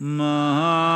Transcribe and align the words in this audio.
Maha 0.00 0.87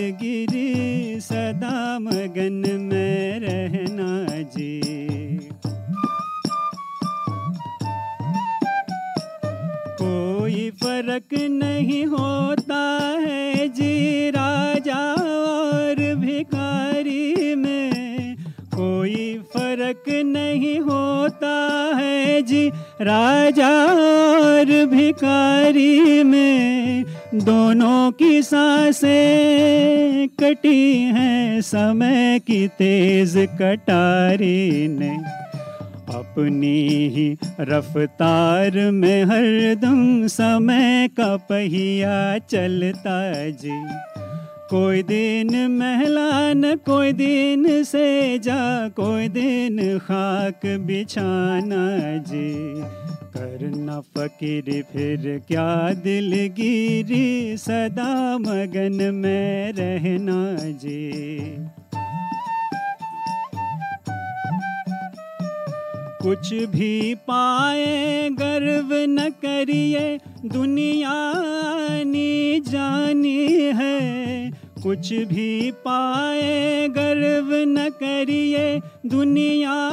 दिलगिरी 0.00 1.20
सदा 1.20 1.98
मगन 1.98 2.62
में 2.82 3.40
रहना 3.40 4.08
जी। 4.52 4.80
कोई 10.00 10.70
फ़र्क 10.82 11.34
नहीं 11.50 12.04
होता 12.06 12.80
है 13.20 13.68
जी 13.68 14.30
राजा 14.30 15.02
और 15.36 16.02
भिखारी 16.16 17.54
में। 17.54 18.36
कोई 18.74 19.38
फ़र्क 19.54 20.04
नहीं 20.08 20.78
होता 20.80 21.56
है 21.96 22.42
जी 22.42 22.68
राजा 23.02 23.72
और 23.92 24.86
भिखारी 24.86 26.24
में। 26.24 27.04
दोनों 27.34 28.12
की 28.12 28.42
साँसें 28.42 30.28
कटी 30.28 31.00
हैं, 31.02 31.60
समय 31.60 32.40
की 32.46 32.68
तेज 32.68 33.34
कटारी 33.36 34.88
ने। 34.88 35.40
अपनी 36.18 37.08
ही 37.08 37.38
रफ्तार 37.60 38.90
में 38.90 39.24
हरदम 39.24 40.26
समय 40.26 41.08
का 41.16 41.36
पहिया 41.36 42.38
चलता 42.38 43.50
जी। 43.50 44.09
कोई 44.70 45.02
दिन 45.02 45.66
महला 45.78 46.52
न 46.52 46.76
कोई 46.76 47.12
दिन 47.12 47.84
से 47.84 48.38
जा 48.38 48.88
कोई 48.88 49.28
दिन 49.28 49.98
खाक 49.98 50.60
बिछाना 50.66 52.16
जी। 52.16 52.54
करना 53.34 54.00
फकीर, 54.00 54.82
फिर 54.92 55.42
क्या 55.48 55.92
दिलगिरी, 55.92 57.56
सदा 57.56 58.38
मगन 58.38 59.14
में 59.14 59.72
रहना 59.72 60.56
जी। 60.60 61.79
कुछ 66.22 66.54
भी 66.54 67.14
पाए, 67.14 68.28
गर्व 68.32 68.88
न 68.92 69.30
करिए, 69.30 70.18
दुनिया 70.46 71.32
नी 72.04 72.60
जानी 72.60 73.46
है। 73.62 74.50
कुछ 74.82 75.12
भी 75.12 75.70
पाए, 75.70 76.88
गर्व 76.88 77.48
न 77.52 77.88
करिए, 77.88 78.80
दुनिया 79.06 79.90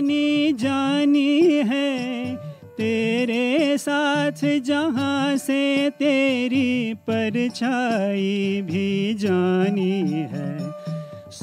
नी 0.00 0.52
जानी 0.52 1.40
है। 1.52 2.36
तेरे 2.64 3.78
साथ 3.78 4.60
जहाँ 4.60 5.36
से 5.36 5.90
तेरी 5.90 6.94
परछाई 6.94 8.62
भी 8.64 9.14
जानी 9.14 10.02
है। 10.10 10.75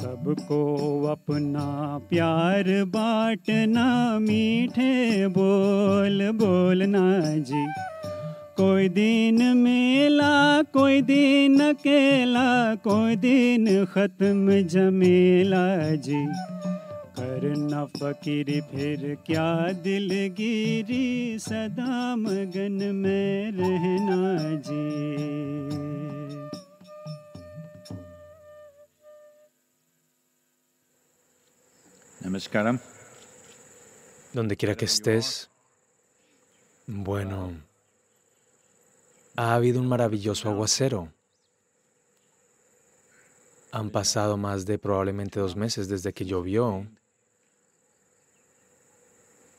सबको 0.03 1.03
अपना 1.03 1.97
प्यार 2.09 2.63
बांटना, 2.83 4.19
मीठे 4.19 5.27
बोल 5.27 6.31
बोलना 6.31 7.21
जी। 7.37 7.65
कोई 8.57 8.89
दिन 8.89 9.57
मेला, 9.57 10.61
कोई 10.61 11.01
दिन 11.01 11.59
अकेला, 11.59 12.75
कोई 12.75 13.15
दिन 13.15 13.85
खत्म 13.85 14.61
जमेला 14.61 15.95
जी। 15.95 16.25
करना 17.19 17.85
फकीर, 17.85 18.61
फिर 18.61 19.17
क्या 19.25 19.71
दिलगिरी, 19.71 21.37
सदा 21.39 22.15
मगन 22.15 22.91
में 22.95 23.51
रहना 23.51 24.39
जी। 24.55 26.12
Namaskaram. 32.23 32.79
Donde 34.31 34.55
quiera 34.55 34.75
que 34.75 34.85
estés, 34.85 35.49
bueno, 36.87 37.51
ha 39.35 39.53
habido 39.53 39.81
un 39.81 39.87
maravilloso 39.87 40.49
aguacero. 40.49 41.11
Han 43.71 43.89
pasado 43.89 44.37
más 44.37 44.65
de 44.65 44.79
probablemente 44.79 45.39
dos 45.39 45.55
meses 45.55 45.89
desde 45.89 46.13
que 46.13 46.25
llovió. 46.25 46.87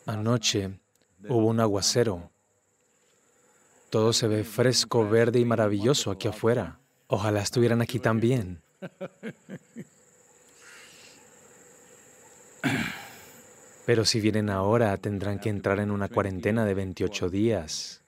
Anoche 0.07 0.79
hubo 1.29 1.47
un 1.47 1.61
aguacero. 1.61 2.31
Todo 3.91 4.13
se 4.13 4.27
ve 4.27 4.43
fresco, 4.43 5.09
verde 5.09 5.39
y 5.39 5.45
maravilloso 5.45 6.11
aquí 6.11 6.29
afuera. 6.29 6.81
Ojalá 7.09 7.43
estuvieran 7.43 7.83
aquí 7.83 7.99
también. 7.99 8.63
Pero 13.87 14.05
si 14.05 14.21
vienen 14.21 14.51
ahora, 14.51 14.97
tendrán 14.97 15.39
que 15.39 15.51
entrar 15.51 15.79
en 15.81 15.91
una 15.91 16.09
cuarentena 16.09 16.65
de 16.65 16.75
28 16.75 17.29
días. 17.29 18.03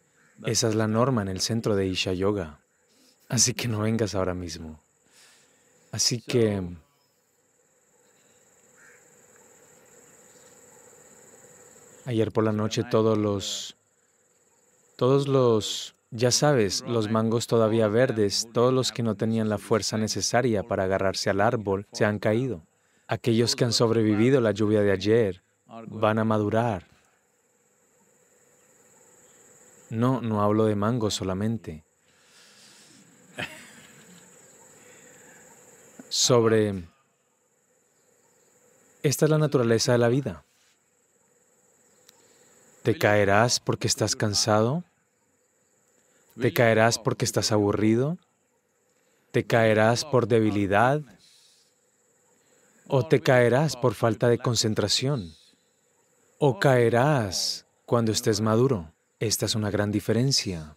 Esa 0.44 0.69
es 0.69 0.75
la 0.75 0.87
norma 0.87 1.23
en 1.23 1.29
el 1.29 1.41
centro 1.41 1.76
de 1.76 1.87
Isha 1.87 2.12
Yoga. 2.12 2.61
Así 3.29 3.55
que 3.55 3.69
no 3.69 3.81
vengas 3.81 4.14
ahora 4.14 4.35
mismo. 4.35 4.81
Así 5.93 6.20
que... 6.20 6.62
Ayer 12.05 12.31
por 12.31 12.44
la 12.44 12.53
noche 12.53 12.85
todos 12.85 13.19
los... 13.19 13.76
Todos 14.97 15.26
los... 15.29 15.94
Ya 16.12 16.31
sabes, 16.31 16.82
los 16.87 17.11
mangos 17.11 17.47
todavía 17.49 17.88
verdes, 17.88 18.49
todos 18.55 18.73
los 18.73 18.93
que 18.93 19.03
no 19.03 19.17
tenían 19.17 19.49
la 19.49 19.58
fuerza 19.58 19.99
necesaria 19.99 20.62
para 20.62 20.85
agarrarse 20.85 21.31
al 21.31 21.41
árbol, 21.41 21.87
se 21.93 22.05
han 22.05 22.20
caído. 22.20 22.62
Aquellos 23.08 23.55
que 23.55 23.64
han 23.64 23.73
sobrevivido 23.73 24.41
la 24.41 24.50
lluvia 24.50 24.82
de 24.82 24.91
ayer 24.91 25.43
van 25.87 26.19
a 26.19 26.25
madurar. 26.25 26.88
No, 29.91 30.20
no 30.20 30.43
hablo 30.43 30.64
de 30.64 30.75
mangos 30.75 31.14
solamente. 31.14 31.85
Sobre... 36.08 36.88
Esta 39.03 39.26
es 39.26 39.31
la 39.31 39.38
naturaleza 39.38 39.93
de 39.93 39.99
la 39.99 40.08
vida. 40.08 40.44
¿Te 42.82 42.99
caerás 42.99 43.61
porque 43.61 43.87
estás 43.87 44.17
cansado? 44.17 44.82
¿Te 46.41 46.53
caerás 46.53 46.99
porque 46.99 47.25
estás 47.25 47.53
aburrido? 47.53 48.19
¿Te 49.31 49.44
caerás 49.44 50.05
por 50.05 50.26
debilidad? 50.26 51.03
¿O 52.88 53.05
te 53.05 53.21
caerás 53.21 53.75
por 53.75 53.94
falta 53.94 54.29
de 54.29 54.38
concentración? 54.38 55.35
¿O 56.38 56.61
caerás 56.61 57.67
cuando 57.85 58.12
estés 58.12 58.41
maduro? 58.41 58.93
Esta 59.19 59.47
es 59.47 59.56
una 59.56 59.73
gran 59.73 59.91
diferencia. 59.91 60.77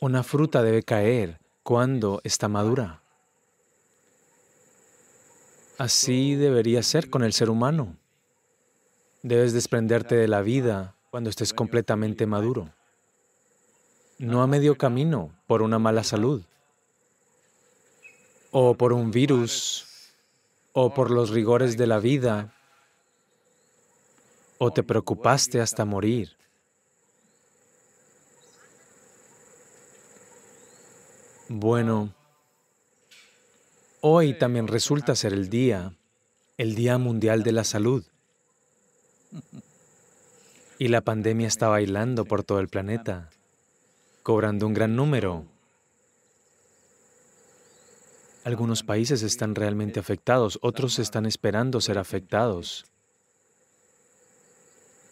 Una 0.00 0.22
fruta 0.22 0.62
debe 0.62 0.82
caer 0.82 1.40
cuando 1.62 2.20
está 2.24 2.48
madura. 2.48 3.00
Así 5.78 6.34
debería 6.34 6.82
ser 6.82 7.08
con 7.08 7.24
el 7.24 7.32
ser 7.32 7.48
humano. 7.48 7.96
Debes 9.22 9.54
desprenderte 9.54 10.16
de 10.16 10.28
la 10.28 10.42
vida 10.42 10.94
cuando 11.10 11.30
estés 11.30 11.54
completamente 11.54 12.26
maduro. 12.26 12.68
No 14.18 14.42
a 14.42 14.46
medio 14.46 14.76
camino 14.76 15.32
por 15.46 15.62
una 15.62 15.78
mala 15.78 16.04
salud, 16.04 16.42
o 18.50 18.74
por 18.74 18.92
un 18.92 19.10
virus, 19.10 19.93
o 20.76 20.92
por 20.92 21.12
los 21.12 21.30
rigores 21.30 21.76
de 21.76 21.86
la 21.86 22.00
vida, 22.00 22.52
o 24.58 24.72
te 24.72 24.82
preocupaste 24.82 25.60
hasta 25.60 25.84
morir. 25.84 26.36
Bueno, 31.48 32.12
hoy 34.00 34.36
también 34.36 34.66
resulta 34.66 35.14
ser 35.14 35.32
el 35.32 35.48
día, 35.48 35.96
el 36.58 36.74
Día 36.74 36.98
Mundial 36.98 37.44
de 37.44 37.52
la 37.52 37.62
Salud. 37.62 38.04
Y 40.80 40.88
la 40.88 41.02
pandemia 41.02 41.46
está 41.46 41.68
bailando 41.68 42.24
por 42.24 42.42
todo 42.42 42.58
el 42.58 42.68
planeta, 42.68 43.30
cobrando 44.24 44.66
un 44.66 44.74
gran 44.74 44.96
número. 44.96 45.53
Algunos 48.44 48.82
países 48.82 49.22
están 49.22 49.54
realmente 49.54 49.98
afectados, 49.98 50.58
otros 50.60 50.98
están 50.98 51.24
esperando 51.24 51.80
ser 51.80 51.96
afectados. 51.96 52.84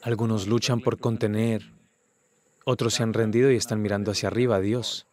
Algunos 0.02 0.46
luchan 0.46 0.82
por 0.82 0.98
contener, 0.98 1.72
otros 2.66 2.92
se 2.92 3.02
han 3.02 3.14
rendido 3.14 3.50
y 3.50 3.56
están 3.56 3.80
mirando 3.80 4.10
hacia 4.10 4.28
arriba 4.28 4.56
a 4.56 4.60
Dios. 4.60 5.06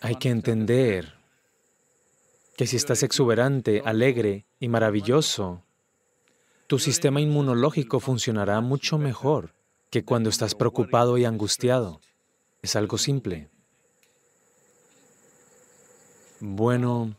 Hay 0.00 0.14
que 0.16 0.28
entender 0.28 1.14
que 2.56 2.68
si 2.68 2.76
estás 2.76 3.02
exuberante, 3.02 3.82
alegre 3.84 4.46
y 4.60 4.68
maravilloso, 4.68 5.64
tu 6.68 6.78
sistema 6.78 7.20
inmunológico 7.20 7.98
funcionará 7.98 8.60
mucho 8.60 8.96
mejor 8.96 9.54
que 9.92 10.06
cuando 10.06 10.30
estás 10.30 10.54
preocupado 10.54 11.18
y 11.18 11.26
angustiado. 11.26 12.00
Es 12.62 12.76
algo 12.76 12.96
simple. 12.96 13.50
Bueno, 16.40 17.14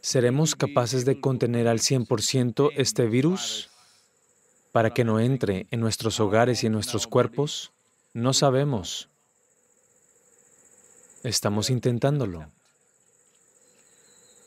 ¿seremos 0.00 0.54
capaces 0.54 1.04
de 1.04 1.20
contener 1.20 1.68
al 1.68 1.80
100% 1.80 2.70
este 2.76 3.06
virus 3.06 3.68
para 4.72 4.94
que 4.94 5.04
no 5.04 5.20
entre 5.20 5.66
en 5.70 5.80
nuestros 5.80 6.20
hogares 6.20 6.64
y 6.64 6.68
en 6.68 6.72
nuestros 6.72 7.06
cuerpos? 7.06 7.70
No 8.14 8.32
sabemos. 8.32 9.10
Estamos 11.22 11.68
intentándolo. 11.68 12.50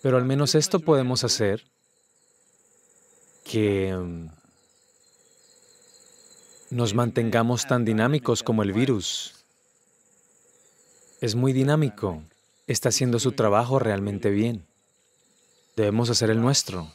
Pero 0.01 0.17
al 0.17 0.25
menos 0.25 0.55
esto 0.55 0.79
podemos 0.79 1.23
hacer, 1.23 1.65
que 3.43 3.93
mm, 3.95 4.38
nos 6.69 6.93
mantengamos 6.93 7.65
tan 7.65 7.83
dinámicos 7.83 8.43
como 8.43 8.61
el 8.61 8.73
virus. 8.73 9.33
Es 11.19 11.35
muy 11.35 11.51
dinámico, 11.51 12.21
está 12.67 12.89
haciendo 12.89 13.19
su 13.19 13.31
trabajo 13.31 13.79
realmente 13.79 14.29
bien. 14.29 14.65
Debemos 15.75 16.09
hacer 16.09 16.29
el 16.29 16.41
nuestro, 16.41 16.91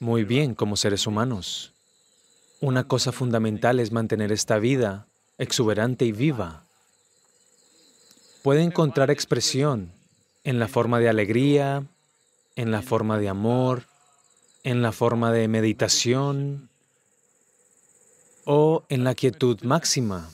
muy 0.00 0.24
bien 0.24 0.54
como 0.54 0.76
seres 0.76 1.06
humanos. 1.06 1.72
Una 2.60 2.88
cosa 2.88 3.12
fundamental 3.12 3.78
es 3.78 3.92
mantener 3.92 4.32
esta 4.32 4.58
vida 4.58 5.06
exuberante 5.38 6.04
y 6.04 6.12
viva. 6.12 6.64
Puede 8.42 8.62
encontrar 8.62 9.10
expresión 9.10 9.92
en 10.42 10.58
la 10.58 10.68
forma 10.68 10.98
de 10.98 11.08
alegría, 11.08 11.86
en 12.56 12.70
la 12.70 12.82
forma 12.82 13.18
de 13.18 13.28
amor, 13.28 13.84
en 14.64 14.82
la 14.82 14.92
forma 14.92 15.30
de 15.30 15.46
meditación 15.48 16.70
o 18.44 18.84
en 18.88 19.04
la 19.04 19.14
quietud 19.14 19.62
máxima. 19.62 20.30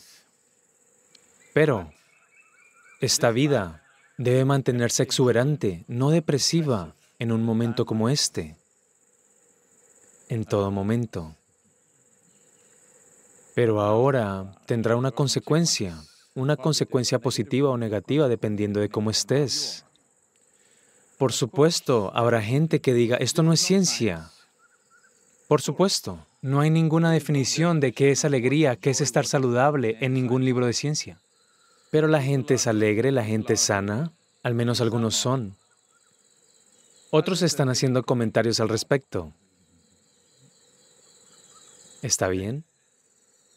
Pero 1.52 1.92
esta 3.00 3.30
vida 3.30 3.82
debe 4.18 4.44
mantenerse 4.44 5.02
exuberante, 5.02 5.84
no 5.88 6.10
depresiva, 6.10 6.94
en 7.18 7.32
un 7.32 7.44
momento 7.44 7.84
como 7.84 8.08
este, 8.08 8.56
en 10.28 10.44
todo 10.44 10.70
momento. 10.70 11.36
Pero 13.54 13.80
ahora 13.80 14.56
tendrá 14.66 14.96
una 14.96 15.10
consecuencia, 15.10 16.02
una 16.34 16.56
consecuencia 16.56 17.18
positiva 17.18 17.68
o 17.68 17.76
negativa 17.76 18.26
dependiendo 18.28 18.80
de 18.80 18.88
cómo 18.88 19.10
estés. 19.10 19.84
Por 21.18 21.32
supuesto, 21.32 22.10
habrá 22.14 22.40
gente 22.40 22.80
que 22.80 22.94
diga, 22.94 23.16
esto 23.16 23.42
no 23.42 23.52
es 23.52 23.60
ciencia. 23.60 24.30
Por 25.50 25.62
supuesto, 25.62 26.24
no 26.42 26.60
hay 26.60 26.70
ninguna 26.70 27.10
definición 27.10 27.80
de 27.80 27.90
qué 27.90 28.12
es 28.12 28.24
alegría, 28.24 28.76
qué 28.76 28.90
es 28.90 29.00
estar 29.00 29.26
saludable 29.26 29.96
en 30.00 30.14
ningún 30.14 30.44
libro 30.44 30.64
de 30.64 30.72
ciencia. 30.72 31.18
Pero 31.90 32.06
la 32.06 32.22
gente 32.22 32.54
es 32.54 32.68
alegre, 32.68 33.10
la 33.10 33.24
gente 33.24 33.54
es 33.54 33.60
sana, 33.60 34.12
al 34.44 34.54
menos 34.54 34.80
algunos 34.80 35.16
son. 35.16 35.56
Otros 37.10 37.42
están 37.42 37.68
haciendo 37.68 38.04
comentarios 38.04 38.60
al 38.60 38.68
respecto. 38.68 39.32
¿Está 42.00 42.28
bien? 42.28 42.62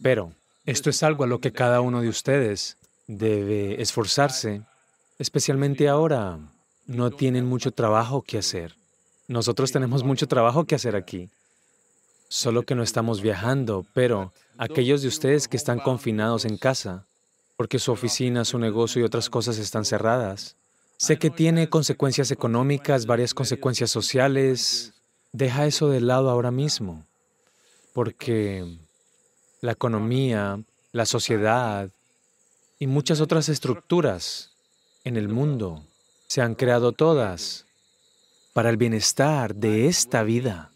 Pero 0.01 0.33
esto 0.65 0.89
es 0.89 1.03
algo 1.03 1.25
a 1.25 1.27
lo 1.27 1.41
que 1.41 1.51
cada 1.51 1.79
uno 1.79 2.01
de 2.01 2.09
ustedes 2.09 2.79
debe 3.05 3.79
esforzarse, 3.83 4.63
especialmente 5.19 5.87
ahora. 5.89 6.39
No 6.87 7.11
tienen 7.11 7.45
mucho 7.45 7.69
trabajo 7.69 8.23
que 8.23 8.39
hacer. 8.39 8.77
Nosotros 9.27 9.71
tenemos 9.71 10.03
mucho 10.03 10.27
trabajo 10.27 10.65
que 10.65 10.73
hacer 10.73 10.95
aquí. 10.95 11.29
Solo 12.35 12.63
que 12.63 12.73
no 12.73 12.81
estamos 12.81 13.21
viajando, 13.21 13.85
pero 13.93 14.33
aquellos 14.57 15.03
de 15.03 15.07
ustedes 15.07 15.47
que 15.47 15.55
están 15.55 15.77
confinados 15.77 16.45
en 16.45 16.57
casa, 16.57 17.05
porque 17.57 17.77
su 17.77 17.91
oficina, 17.91 18.43
su 18.43 18.57
negocio 18.57 18.99
y 18.99 19.05
otras 19.05 19.29
cosas 19.29 19.59
están 19.59 19.85
cerradas, 19.85 20.55
sé 20.97 21.19
que 21.19 21.29
tiene 21.29 21.69
consecuencias 21.69 22.31
económicas, 22.31 23.05
varias 23.05 23.35
consecuencias 23.35 23.91
sociales. 23.91 24.95
Deja 25.31 25.67
eso 25.67 25.89
de 25.89 26.01
lado 26.01 26.31
ahora 26.31 26.49
mismo, 26.49 27.05
porque 27.93 28.79
la 29.61 29.73
economía, 29.73 30.59
la 30.91 31.05
sociedad 31.05 31.91
y 32.79 32.87
muchas 32.87 33.21
otras 33.21 33.47
estructuras 33.47 34.49
en 35.03 35.17
el 35.17 35.29
mundo 35.29 35.85
se 36.25 36.41
han 36.41 36.55
creado 36.55 36.93
todas 36.93 37.67
para 38.53 38.71
el 38.71 38.77
bienestar 38.77 39.53
de 39.53 39.85
esta 39.85 40.23
vida. 40.23 40.72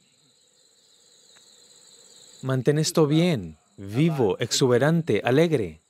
Mantén 2.41 2.77
esto 2.77 3.07
bien, 3.07 3.57
vivo, 3.77 4.37
exuberante, 4.39 5.21
alegre. 5.23 5.81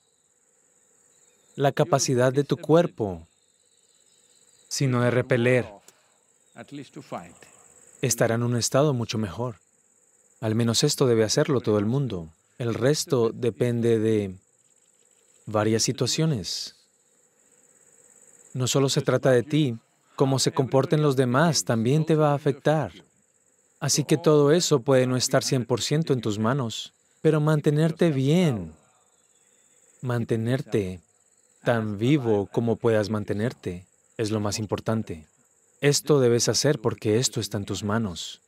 La 1.56 1.72
capacidad 1.72 2.32
de 2.32 2.44
tu 2.44 2.56
cuerpo, 2.58 3.28
sino 4.70 5.02
de 5.02 5.12
repeler, 5.12 5.68
estará 8.02 8.36
en 8.36 8.44
un 8.44 8.56
estado 8.56 8.94
mucho 8.94 9.18
mejor. 9.18 9.56
Al 10.40 10.56
menos 10.56 10.84
esto 10.84 11.08
debe 11.08 11.24
hacerlo 11.24 11.62
todo 11.62 11.80
el 11.80 11.86
mundo. 11.86 12.30
El 12.58 12.74
resto 12.74 13.32
depende 13.34 14.00
de 14.00 14.38
varias 15.46 15.84
situaciones. 15.84 16.76
No 18.54 18.68
solo 18.68 18.88
se 18.88 19.02
trata 19.02 19.32
de 19.32 19.44
ti, 19.44 19.78
cómo 20.16 20.40
se 20.40 20.54
comporten 20.54 21.02
los 21.02 21.16
demás 21.16 21.66
también 21.66 22.06
te 22.06 22.16
va 22.16 22.32
a 22.32 22.36
afectar. 22.36 23.07
Así 23.80 24.04
que 24.04 24.18
todo 24.18 24.52
eso 24.52 24.80
puede 24.80 25.06
no 25.06 25.18
estar 25.18 25.44
100% 25.44 26.14
en 26.14 26.22
tus 26.22 26.40
manos, 26.40 26.94
pero 27.22 27.40
mantenerte 27.40 28.12
bien, 28.12 28.74
mantenerte 30.02 31.02
tan 31.64 31.98
vivo 31.98 32.48
como 32.48 32.76
puedas 32.78 33.10
mantenerte, 33.10 33.86
es 34.18 34.32
lo 34.32 34.40
más 34.40 34.58
importante. 34.58 35.28
Esto 35.80 36.20
debes 36.20 36.50
hacer 36.50 36.80
porque 36.80 37.20
esto 37.20 37.40
está 37.40 37.58
en 37.58 37.66
tus 37.66 37.84
manos. 37.84 38.42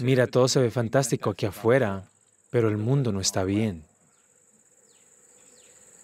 Mira, 0.00 0.26
todo 0.26 0.48
se 0.48 0.60
ve 0.60 0.70
fantástico 0.70 1.30
aquí 1.30 1.46
afuera, 1.46 2.10
pero 2.50 2.68
el 2.68 2.76
mundo 2.76 3.10
no 3.10 3.20
está 3.20 3.44
bien. 3.44 3.89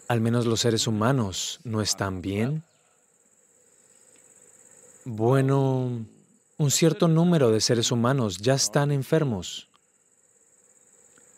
Al 0.09 0.21
menos 0.21 0.47
los 0.47 0.61
seres 0.61 0.87
humanos 0.87 1.59
no 1.65 1.83
están 1.83 2.23
bien. 2.23 2.63
Bueno, 5.05 6.07
un 6.59 6.71
cierto 6.71 7.09
número 7.09 7.51
de 7.51 7.61
seres 7.61 7.91
humanos 7.91 8.39
ya 8.39 8.55
están 8.55 8.93
enfermos. 8.93 9.69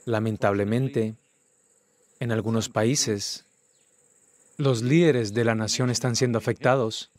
Lamentablemente, 0.05 1.17
en 2.21 2.31
algunos 2.31 2.69
países, 2.69 3.47
los 4.59 4.83
líderes 4.83 5.33
de 5.33 5.45
la 5.45 5.55
nación 5.55 5.89
están 5.89 6.15
siendo 6.15 6.37
afectados. 6.37 7.11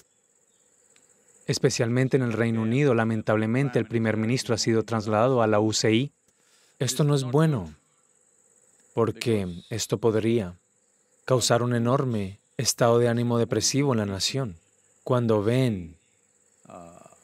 Especialmente 1.47 2.15
en 2.15 2.23
el 2.23 2.33
Reino 2.33 2.61
Unido, 2.61 2.93
lamentablemente, 2.93 3.79
el 3.79 3.87
primer 3.87 4.17
ministro 4.17 4.53
ha 4.53 4.59
sido 4.59 4.83
trasladado 4.83 5.41
a 5.41 5.47
la 5.47 5.59
UCI. 5.59 6.11
Esto 6.77 7.03
no 7.03 7.15
es 7.15 7.23
bueno, 7.23 7.73
porque 8.93 9.63
esto 9.71 9.97
podría 9.97 10.55
causar 11.29 11.61
un 11.61 11.75
enorme 11.75 12.39
estado 12.57 12.97
de 12.97 13.07
ánimo 13.07 13.37
depresivo 13.37 13.93
en 13.93 13.99
la 13.99 14.07
nación. 14.07 14.55
Cuando 15.03 15.43
ven 15.43 15.95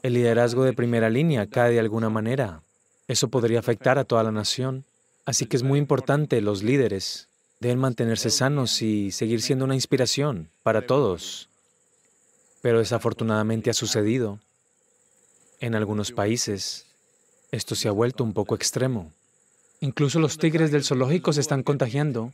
el 0.03 0.13
liderazgo 0.13 0.63
de 0.63 0.73
primera 0.73 1.09
línea 1.09 1.47
cae 1.47 1.71
de 1.71 1.79
alguna 1.79 2.11
manera, 2.11 2.61
eso 3.07 3.29
podría 3.29 3.57
afectar 3.57 3.97
a 3.97 4.03
toda 4.03 4.21
la 4.21 4.31
nación. 4.31 4.85
Así 5.25 5.47
que 5.47 5.57
es 5.57 5.63
muy 5.63 5.79
importante 5.79 6.39
los 6.39 6.61
líderes 6.61 7.29
Deben 7.59 7.79
mantenerse 7.79 8.29
sanos 8.29 8.83
y 8.83 9.09
seguir 9.11 9.41
siendo 9.41 9.65
una 9.65 9.73
inspiración 9.73 10.51
para 10.61 10.85
todos. 10.85 11.49
Pero 12.61 12.77
desafortunadamente 12.77 13.71
ha 13.71 13.73
sucedido. 13.73 14.39
En 15.59 15.73
algunos 15.73 16.11
países, 16.11 16.85
esto 17.49 17.73
se 17.73 17.87
ha 17.87 17.91
vuelto 17.91 18.23
un 18.23 18.33
poco 18.33 18.53
extremo. 18.53 19.11
Incluso 19.79 20.19
los 20.19 20.37
tigres 20.37 20.69
del 20.69 20.83
zoológico 20.83 21.33
se 21.33 21.41
están 21.41 21.63
contagiando. 21.63 22.33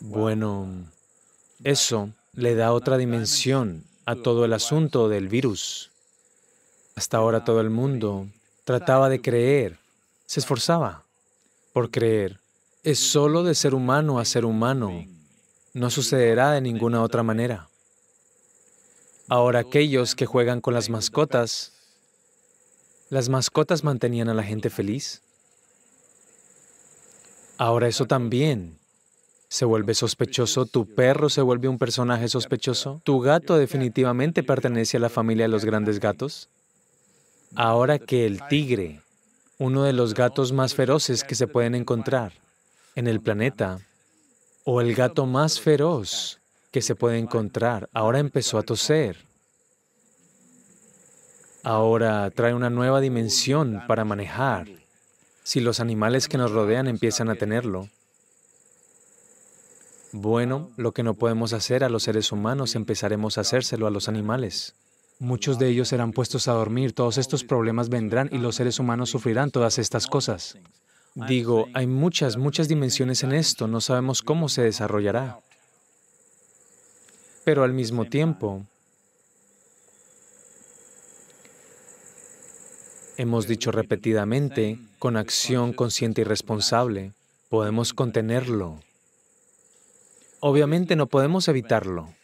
Bueno, 0.00 0.68
eso 1.64 2.10
le 2.32 2.54
da 2.54 2.72
otra 2.72 2.96
dimensión 2.96 3.84
a 4.06 4.16
todo 4.16 4.44
el 4.44 4.52
asunto 4.52 5.08
del 5.08 5.28
virus. 5.28 5.90
Hasta 6.96 7.18
ahora 7.18 7.44
todo 7.44 7.60
el 7.60 7.70
mundo 7.70 8.26
trataba 8.64 9.08
de 9.08 9.20
creer, 9.20 9.78
se 10.26 10.40
esforzaba 10.40 11.04
por 11.72 11.90
creer 11.90 12.40
es 12.82 12.98
solo 12.98 13.42
de 13.42 13.54
ser 13.54 13.74
humano 13.74 14.18
a 14.18 14.24
ser 14.24 14.44
humano. 14.44 15.04
No 15.74 15.90
sucederá 15.90 16.52
de 16.52 16.60
ninguna 16.60 17.02
otra 17.02 17.22
manera. 17.22 17.68
Ahora 19.28 19.60
aquellos 19.60 20.14
que 20.14 20.26
juegan 20.26 20.60
con 20.60 20.74
las 20.74 20.88
mascotas, 20.88 21.72
las 23.10 23.28
mascotas 23.28 23.84
mantenían 23.84 24.28
a 24.28 24.34
la 24.34 24.42
gente 24.42 24.70
feliz. 24.70 25.22
Ahora 27.58 27.86
eso 27.86 28.06
también 28.06 28.78
se 29.50 29.64
vuelve 29.64 29.94
sospechoso, 29.94 30.64
tu 30.64 30.86
perro 30.86 31.28
se 31.28 31.42
vuelve 31.42 31.66
un 31.66 31.76
personaje 31.76 32.28
sospechoso, 32.28 33.00
tu 33.02 33.18
gato 33.18 33.58
definitivamente 33.58 34.44
pertenece 34.44 34.96
a 34.96 35.00
la 35.00 35.08
familia 35.08 35.46
de 35.46 35.48
los 35.48 35.64
grandes 35.64 35.98
gatos. 35.98 36.48
Ahora 37.56 37.98
que 37.98 38.26
el 38.26 38.46
tigre, 38.46 39.02
uno 39.58 39.82
de 39.82 39.92
los 39.92 40.14
gatos 40.14 40.52
más 40.52 40.76
feroces 40.76 41.24
que 41.24 41.34
se 41.34 41.48
pueden 41.48 41.74
encontrar, 41.74 42.32
en 42.94 43.08
el 43.08 43.20
planeta, 43.20 43.80
o 44.62 44.80
el 44.80 44.94
gato 44.94 45.26
más 45.26 45.60
feroz 45.60 46.38
que 46.70 46.80
se 46.80 46.94
puede 46.94 47.18
encontrar, 47.18 47.88
ahora 47.92 48.20
empezó 48.20 48.56
a 48.56 48.62
toser. 48.62 49.16
Ahora 51.64 52.30
trae 52.30 52.54
una 52.54 52.70
nueva 52.70 53.00
dimensión 53.00 53.82
para 53.88 54.04
manejar 54.04 54.68
si 55.42 55.58
los 55.58 55.80
animales 55.80 56.28
que 56.28 56.38
nos 56.38 56.52
rodean 56.52 56.86
empiezan 56.86 57.30
a 57.30 57.34
tenerlo. 57.34 57.88
Bueno, 60.12 60.70
lo 60.76 60.92
que 60.92 61.04
no 61.04 61.14
podemos 61.14 61.52
hacer 61.52 61.84
a 61.84 61.88
los 61.88 62.02
seres 62.02 62.32
humanos 62.32 62.74
empezaremos 62.74 63.38
a 63.38 63.42
hacérselo 63.42 63.86
a 63.86 63.90
los 63.90 64.08
animales. 64.08 64.74
Muchos 65.20 65.58
de 65.58 65.68
ellos 65.68 65.88
serán 65.88 66.12
puestos 66.12 66.48
a 66.48 66.52
dormir, 66.52 66.94
todos 66.94 67.16
estos 67.18 67.44
problemas 67.44 67.90
vendrán 67.90 68.28
y 68.32 68.38
los 68.38 68.56
seres 68.56 68.80
humanos 68.80 69.10
sufrirán 69.10 69.50
todas 69.50 69.78
estas 69.78 70.06
cosas. 70.06 70.58
Digo, 71.14 71.66
hay 71.74 71.86
muchas, 71.86 72.36
muchas 72.36 72.68
dimensiones 72.68 73.22
en 73.22 73.32
esto, 73.32 73.68
no 73.68 73.80
sabemos 73.80 74.22
cómo 74.22 74.48
se 74.48 74.62
desarrollará. 74.62 75.40
Pero 77.44 77.62
al 77.62 77.72
mismo 77.72 78.06
tiempo, 78.06 78.64
hemos 83.16 83.46
dicho 83.46 83.70
repetidamente, 83.70 84.78
con 84.98 85.16
acción 85.16 85.72
consciente 85.72 86.22
y 86.22 86.24
responsable, 86.24 87.12
podemos 87.48 87.92
contenerlo. 87.92 88.80
Obviamente 90.40 90.96
no 90.96 91.06
podemos 91.06 91.48
evitarlo. 91.48 92.14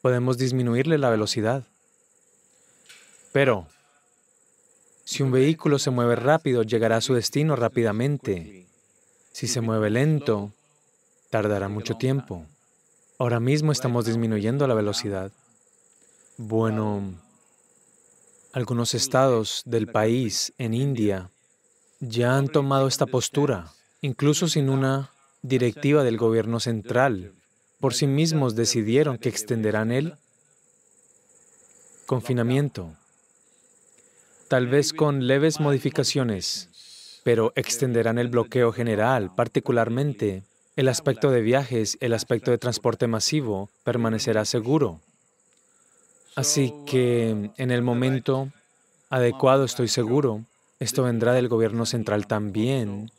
Podemos 0.00 0.38
disminuirle 0.38 0.96
la 0.96 1.10
velocidad. 1.10 1.64
Pero 3.32 3.66
si 5.04 5.22
un 5.22 5.30
vehículo 5.30 5.78
se 5.78 5.90
mueve 5.90 6.16
rápido, 6.16 6.62
llegará 6.62 6.96
a 6.96 7.00
su 7.00 7.14
destino 7.14 7.56
rápidamente. 7.56 8.66
Si 9.32 9.46
se 9.46 9.60
mueve 9.60 9.90
lento, 9.90 10.52
tardará 11.30 11.68
mucho 11.68 11.94
tiempo. 11.96 12.46
Ahora 13.18 13.40
mismo 13.40 13.72
estamos 13.72 14.06
disminuyendo 14.06 14.66
la 14.66 14.74
velocidad. 14.74 15.30
Bueno, 16.36 17.14
algunos 18.52 18.94
estados 18.94 19.62
del 19.66 19.88
país 19.88 20.52
en 20.56 20.72
India 20.72 21.30
ya 22.00 22.36
han 22.36 22.48
tomado 22.48 22.86
esta 22.86 23.06
postura, 23.06 23.72
incluso 24.00 24.48
sin 24.48 24.70
una 24.70 25.10
directiva 25.42 26.04
del 26.04 26.16
gobierno 26.16 26.60
central. 26.60 27.34
Por 27.80 27.94
sí 27.94 28.06
mismos 28.06 28.56
decidieron 28.56 29.18
que 29.18 29.28
extenderán 29.28 29.92
el 29.92 30.14
confinamiento, 32.06 32.94
tal 34.48 34.66
vez 34.66 34.92
con 34.92 35.26
leves 35.26 35.60
modificaciones, 35.60 37.20
pero 37.22 37.52
extenderán 37.54 38.18
el 38.18 38.28
bloqueo 38.28 38.72
general, 38.72 39.34
particularmente 39.34 40.42
el 40.74 40.88
aspecto 40.88 41.30
de 41.30 41.42
viajes, 41.42 41.98
el 42.00 42.14
aspecto 42.14 42.50
de 42.50 42.58
transporte 42.58 43.06
masivo 43.06 43.68
permanecerá 43.84 44.44
seguro. 44.44 45.00
Así 46.34 46.72
que 46.86 47.50
en 47.56 47.70
el 47.70 47.82
momento 47.82 48.50
adecuado 49.10 49.64
estoy 49.64 49.88
seguro, 49.88 50.44
esto 50.78 51.02
vendrá 51.02 51.32
del 51.32 51.48
gobierno 51.48 51.84
central 51.84 52.26
también. 52.26 53.10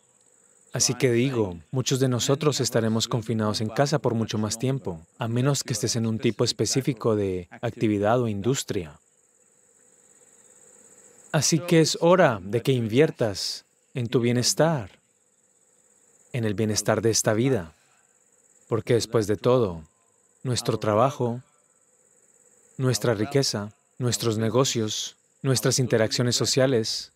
Así 0.72 0.94
que 0.94 1.12
digo, 1.12 1.58
muchos 1.72 2.00
de 2.00 2.08
nosotros 2.08 2.60
estaremos 2.60 3.08
confinados 3.08 3.62
en 3.62 3.70
casa 3.70 4.00
por 4.00 4.14
mucho 4.14 4.38
más 4.38 4.60
tiempo, 4.60 5.00
a 5.18 5.28
menos 5.28 5.64
que 5.64 5.74
estés 5.74 5.96
en 5.96 6.06
un 6.06 6.20
tipo 6.20 6.44
específico 6.44 7.16
de 7.16 7.48
actividad 7.62 8.22
o 8.22 8.28
industria. 8.28 9.00
Así 11.32 11.60
que 11.60 11.82
es 11.82 11.98
hora 12.02 12.40
de 12.44 12.62
que 12.62 12.72
inviertas 12.72 13.66
en 13.94 14.08
tu 14.08 14.20
bienestar, 14.20 15.00
en 16.34 16.46
el 16.46 16.54
bienestar 16.54 17.02
de 17.02 17.10
esta 17.10 17.34
vida, 17.34 17.74
porque 18.68 18.94
después 18.94 19.26
de 19.26 19.38
todo, 19.38 19.84
nuestro 20.44 20.78
trabajo 20.78 21.42
nuestra 22.80 23.14
riqueza, 23.14 23.74
nuestros 23.98 24.38
negocios, 24.38 25.18
nuestras 25.42 25.80
interacciones 25.80 26.38
sociales, 26.38 27.12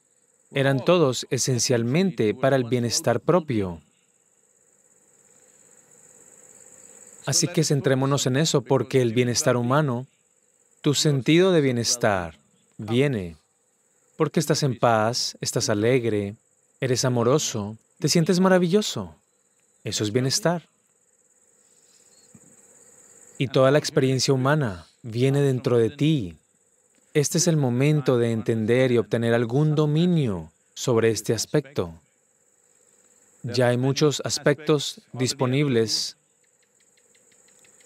eran 0.53 0.83
todos 0.83 1.25
esencialmente 1.29 2.33
para 2.33 2.55
el 2.55 2.63
bienestar 2.63 3.19
propio. 3.19 3.81
Así 7.25 7.48
que 7.48 7.63
centrémonos 7.63 8.25
en 8.27 8.38
eso 8.38 8.62
porque 8.62 9.01
el 9.01 9.13
bienestar 9.13 9.55
humano, 9.55 10.07
tu 10.81 10.93
sentido 10.93 11.51
de 11.51 11.62
bienestar, 11.62 12.38
viene 12.77 13.38
porque 14.17 14.39
estás 14.39 14.63
en 14.63 14.77
paz, 14.77 15.38
estás 15.41 15.69
alegre, 15.69 16.36
eres 16.79 17.05
amoroso, 17.05 17.77
te 18.00 18.10
sientes 18.10 18.39
maravilloso. 18.39 19.15
Eso 19.83 20.03
es 20.03 20.12
bienestar. 20.12 20.69
Y 23.38 23.48
toda 23.48 23.72
la 23.72 23.79
experiencia 23.79 24.33
humana 24.33 24.88
viene 25.01 25.41
dentro 25.41 25.77
de 25.77 25.89
ti. 25.89 26.38
Este 27.15 27.38
es 27.38 27.48
el 27.48 27.58
momento 27.58 28.17
de 28.17 28.32
entender 28.32 28.91
y 28.91 28.98
obtener 28.98 29.36
algún 29.36 29.75
dominio 29.75 30.51
sobre 30.74 31.12
este 31.12 31.36
aspecto. 31.36 31.93
Ya 33.44 33.68
hay 33.68 33.77
muchos 33.77 34.20
aspectos 34.25 35.00
disponibles. 35.11 36.18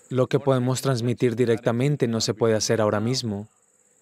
Lo 0.07 0.27
que 0.27 0.39
podemos 0.39 0.81
transmitir 0.81 1.35
directamente 1.35 2.07
no 2.07 2.21
se 2.21 2.33
puede 2.33 2.55
hacer 2.55 2.79
ahora 2.79 3.01
mismo, 3.01 3.49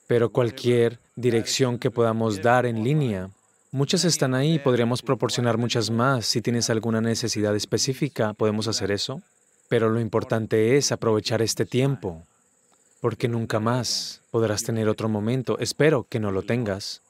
pero 0.06 0.30
cualquier 0.30 1.00
dirección 1.16 1.80
que 1.80 1.90
podamos 1.90 2.44
dar 2.44 2.68
en 2.68 2.84
línea, 2.84 3.32
muchas 3.72 4.06
están 4.06 4.36
ahí, 4.36 4.60
podríamos 4.60 5.02
proporcionar 5.02 5.58
muchas 5.58 5.90
más. 5.90 6.28
Si 6.28 6.44
tienes 6.44 6.70
alguna 6.70 7.02
necesidad 7.02 7.56
específica, 7.56 8.34
podemos 8.36 8.68
hacer 8.68 8.92
eso. 8.92 9.24
Pero 9.70 9.90
lo 9.90 10.00
importante 10.00 10.78
es 10.78 10.92
aprovechar 10.92 11.42
este 11.42 11.66
tiempo 11.66 12.28
porque 13.06 13.28
nunca 13.28 13.60
más 13.60 14.24
podrás 14.32 14.64
tener 14.64 14.90
otro 14.90 15.08
momento. 15.08 15.60
Espero 15.60 16.08
que 16.10 16.20
no 16.20 16.32
lo 16.32 16.42
tengas. 16.42 17.04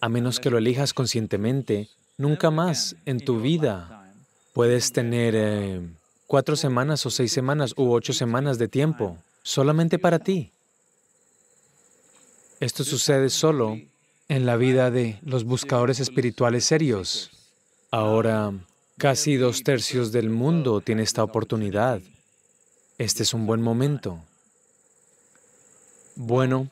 A 0.00 0.08
menos 0.08 0.38
que 0.38 0.48
lo 0.48 0.58
elijas 0.58 0.94
conscientemente, 0.94 1.88
nunca 2.18 2.52
más 2.52 2.94
en 3.04 3.18
tu 3.18 3.40
vida 3.40 4.14
puedes 4.52 4.92
tener 4.92 5.34
eh, 5.36 5.80
cuatro 6.28 6.54
semanas 6.54 7.04
o 7.04 7.10
seis 7.10 7.32
semanas 7.32 7.74
u 7.76 7.90
ocho 7.90 8.12
semanas 8.12 8.58
de 8.58 8.68
tiempo 8.68 9.18
solamente 9.42 9.98
para 9.98 10.20
ti. 10.20 10.52
Esto 12.60 12.84
sucede 12.84 13.28
solo 13.28 13.80
en 14.28 14.46
la 14.46 14.54
vida 14.54 14.92
de 14.92 15.18
los 15.22 15.42
buscadores 15.42 15.98
espirituales 15.98 16.64
serios. 16.64 17.32
Ahora, 17.90 18.52
casi 18.98 19.34
dos 19.34 19.64
tercios 19.64 20.12
del 20.12 20.30
mundo 20.30 20.80
tiene 20.80 21.02
esta 21.02 21.24
oportunidad. 21.24 22.00
Este 22.98 23.24
es 23.24 23.34
un 23.34 23.46
buen 23.46 23.62
momento. 23.62 24.22
Bueno, 26.18 26.70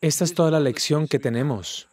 esta 0.00 0.22
es 0.22 0.32
toda 0.32 0.52
la 0.52 0.60
lección 0.60 1.08
que 1.08 1.18
tenemos. 1.18 1.88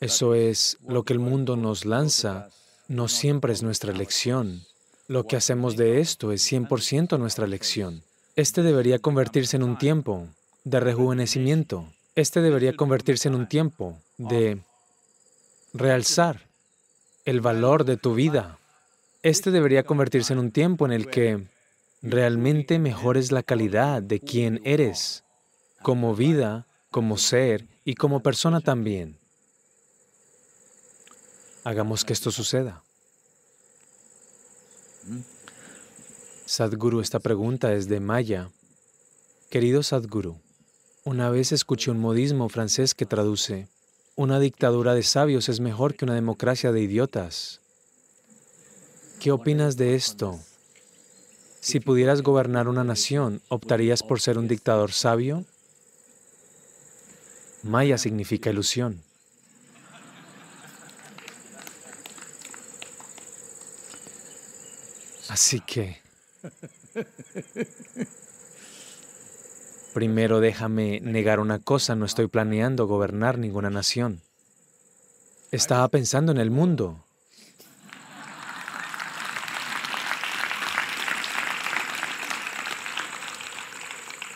Eso 0.00 0.34
es 0.34 0.76
lo 0.86 1.04
que 1.04 1.14
el 1.14 1.18
mundo 1.18 1.56
nos 1.56 1.86
lanza, 1.86 2.50
no 2.88 3.08
siempre 3.08 3.54
es 3.54 3.62
nuestra 3.62 3.94
lección. 3.94 4.66
Lo 5.08 5.26
que 5.26 5.36
hacemos 5.36 5.78
de 5.78 6.00
esto 6.00 6.30
es 6.30 6.50
100% 6.52 7.18
nuestra 7.18 7.46
lección. 7.46 8.02
Este 8.36 8.62
debería 8.62 8.98
convertirse 8.98 9.56
en 9.56 9.62
un 9.62 9.78
tiempo 9.78 10.28
de 10.64 10.78
rejuvenecimiento. 10.78 11.86
Este 12.16 12.42
debería 12.42 12.76
convertirse 12.76 13.28
en 13.28 13.34
un 13.34 13.48
tiempo 13.48 13.98
de 14.18 14.60
realzar 15.72 16.42
el 17.24 17.40
valor 17.40 17.86
de 17.86 17.96
tu 17.96 18.14
vida. 18.14 18.58
Este 19.22 19.50
debería 19.50 19.84
convertirse 19.84 20.34
en 20.34 20.38
un 20.38 20.50
tiempo 20.50 20.84
en 20.84 20.92
el 20.92 21.08
que 21.08 21.46
realmente 22.02 22.78
mejores 22.78 23.32
la 23.32 23.42
calidad 23.42 24.02
de 24.02 24.20
quien 24.20 24.60
eres 24.64 25.24
como 25.82 26.14
vida, 26.14 26.66
como 26.90 27.18
ser 27.18 27.66
y 27.84 27.94
como 27.94 28.22
persona 28.22 28.60
también. 28.60 29.18
Hagamos 31.64 32.04
que 32.04 32.12
esto 32.12 32.30
suceda. 32.30 32.82
Sadhguru, 36.46 37.00
esta 37.00 37.18
pregunta 37.18 37.72
es 37.72 37.88
de 37.88 38.00
Maya. 38.00 38.50
Querido 39.50 39.82
Sadhguru, 39.82 40.40
una 41.04 41.30
vez 41.30 41.52
escuché 41.52 41.90
un 41.90 42.00
modismo 42.00 42.48
francés 42.48 42.94
que 42.94 43.06
traduce, 43.06 43.68
una 44.14 44.38
dictadura 44.38 44.94
de 44.94 45.02
sabios 45.02 45.48
es 45.48 45.60
mejor 45.60 45.94
que 45.94 46.04
una 46.04 46.14
democracia 46.14 46.70
de 46.72 46.82
idiotas. 46.82 47.60
¿Qué 49.18 49.32
opinas 49.32 49.76
de 49.76 49.94
esto? 49.94 50.38
Si 51.60 51.80
pudieras 51.80 52.22
gobernar 52.22 52.68
una 52.68 52.84
nación, 52.84 53.40
¿optarías 53.48 54.02
por 54.02 54.20
ser 54.20 54.36
un 54.36 54.48
dictador 54.48 54.92
sabio 54.92 55.44
Maya 57.62 57.96
significa 57.96 58.50
ilusión. 58.50 59.02
Así 65.28 65.60
que, 65.60 66.02
primero 69.94 70.40
déjame 70.40 71.00
negar 71.00 71.40
una 71.40 71.58
cosa, 71.58 71.94
no 71.94 72.04
estoy 72.04 72.26
planeando 72.26 72.86
gobernar 72.86 73.38
ninguna 73.38 73.70
nación. 73.70 74.20
Estaba 75.52 75.88
pensando 75.88 76.32
en 76.32 76.38
el 76.38 76.50
mundo. 76.50 77.04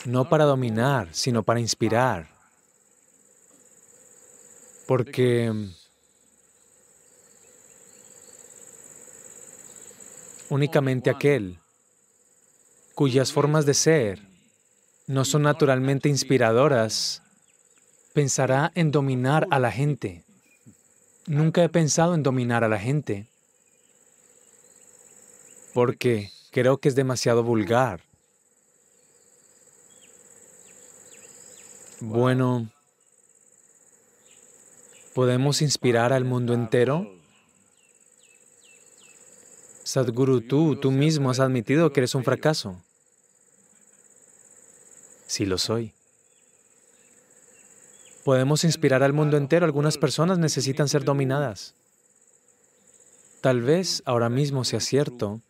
No 0.04 0.28
para 0.28 0.44
dominar, 0.44 1.08
sino 1.12 1.42
para 1.42 1.58
inspirar 1.58 2.35
porque 4.86 5.52
únicamente 10.48 11.10
aquel 11.10 11.58
cuyas 12.94 13.32
formas 13.32 13.66
de 13.66 13.74
ser 13.74 14.22
no 15.06 15.24
son 15.24 15.42
naturalmente 15.42 16.08
inspiradoras, 16.08 17.22
pensará 18.12 18.72
en 18.74 18.90
dominar 18.90 19.46
a 19.50 19.60
la 19.60 19.70
gente. 19.70 20.24
Nunca 21.26 21.62
he 21.62 21.68
pensado 21.68 22.14
en 22.14 22.22
dominar 22.22 22.64
a 22.64 22.68
la 22.68 22.78
gente 22.78 23.26
porque 25.74 26.30
creo 26.52 26.78
que 26.78 26.88
es 26.88 26.94
demasiado 26.94 27.42
vulgar. 27.42 28.00
Bueno, 32.00 32.70
¿Podemos 35.16 35.62
inspirar 35.62 36.12
al 36.12 36.26
mundo 36.26 36.52
entero? 36.52 37.10
Sadhguru, 39.82 40.42
tú, 40.42 40.76
tú 40.76 40.90
mismo 40.90 41.30
has 41.30 41.40
admitido 41.40 41.90
que 41.90 42.00
eres 42.00 42.14
un 42.14 42.22
fracaso. 42.22 42.82
Sí 45.26 45.46
lo 45.46 45.56
soy. 45.56 45.94
Podemos 48.26 48.62
inspirar 48.64 49.02
al 49.02 49.14
mundo 49.14 49.38
entero. 49.38 49.64
Algunas 49.64 49.96
personas 49.96 50.38
necesitan 50.38 50.86
ser 50.86 51.02
dominadas. 51.02 51.72
Tal 53.40 53.62
vez 53.62 54.02
ahora 54.04 54.28
mismo 54.28 54.64
sea 54.64 54.80
cierto, 54.80 55.40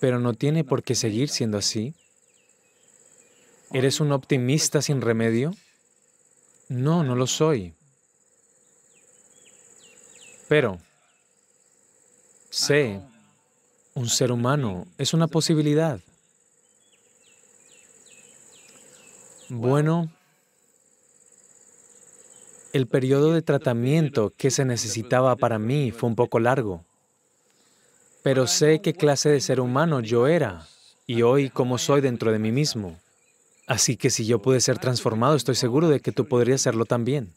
pero 0.00 0.20
no 0.20 0.32
tiene 0.32 0.64
por 0.64 0.82
qué 0.82 0.94
seguir 0.94 1.28
siendo 1.28 1.58
así. 1.58 1.94
¿Eres 3.74 4.00
un 4.00 4.12
optimista 4.12 4.80
sin 4.80 5.02
remedio? 5.02 5.54
No, 6.68 7.04
no 7.04 7.14
lo 7.14 7.26
soy. 7.26 7.74
Pero 10.48 10.78
sé, 12.50 13.00
un 13.94 14.08
ser 14.08 14.32
humano 14.32 14.86
es 14.98 15.14
una 15.14 15.26
posibilidad. 15.26 16.00
Bueno, 19.48 20.10
el 22.72 22.86
periodo 22.86 23.32
de 23.32 23.42
tratamiento 23.42 24.32
que 24.36 24.50
se 24.50 24.64
necesitaba 24.64 25.36
para 25.36 25.58
mí 25.58 25.92
fue 25.92 26.08
un 26.08 26.16
poco 26.16 26.40
largo, 26.40 26.84
pero 28.22 28.48
sé 28.48 28.80
qué 28.80 28.92
clase 28.92 29.28
de 29.28 29.40
ser 29.40 29.60
humano 29.60 30.00
yo 30.00 30.26
era 30.26 30.66
y 31.06 31.22
hoy 31.22 31.48
cómo 31.48 31.78
soy 31.78 32.00
dentro 32.00 32.32
de 32.32 32.40
mí 32.40 32.50
mismo. 32.50 32.98
Así 33.66 33.96
que 33.96 34.10
si 34.10 34.26
yo 34.26 34.40
pude 34.40 34.60
ser 34.60 34.78
transformado, 34.78 35.34
estoy 35.34 35.56
seguro 35.56 35.88
de 35.88 36.00
que 36.00 36.12
tú 36.12 36.26
podrías 36.28 36.60
serlo 36.60 36.84
también. 36.84 37.34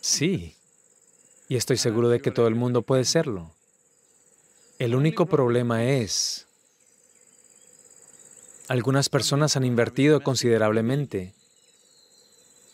Sí, 0.00 0.56
y 1.48 1.56
estoy 1.56 1.78
seguro 1.78 2.10
de 2.10 2.20
que 2.20 2.30
todo 2.30 2.46
el 2.46 2.54
mundo 2.54 2.82
puede 2.82 3.04
serlo. 3.04 3.50
El 4.78 4.94
único 4.94 5.26
problema 5.26 5.84
es, 5.84 6.46
algunas 8.68 9.08
personas 9.08 9.56
han 9.56 9.64
invertido 9.64 10.22
considerablemente 10.22 11.32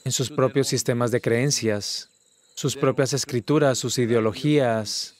en 0.05 0.13
sus 0.13 0.31
propios 0.31 0.67
sistemas 0.67 1.11
de 1.11 1.21
creencias, 1.21 2.09
sus 2.55 2.77
propias 2.77 3.13
escrituras, 3.13 3.79
sus 3.79 3.99
ideologías. 3.99 5.15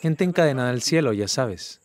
Gente 0.00 0.24
encadenada 0.24 0.70
al 0.70 0.82
cielo, 0.82 1.12
ya 1.12 1.28
sabes. 1.28 1.80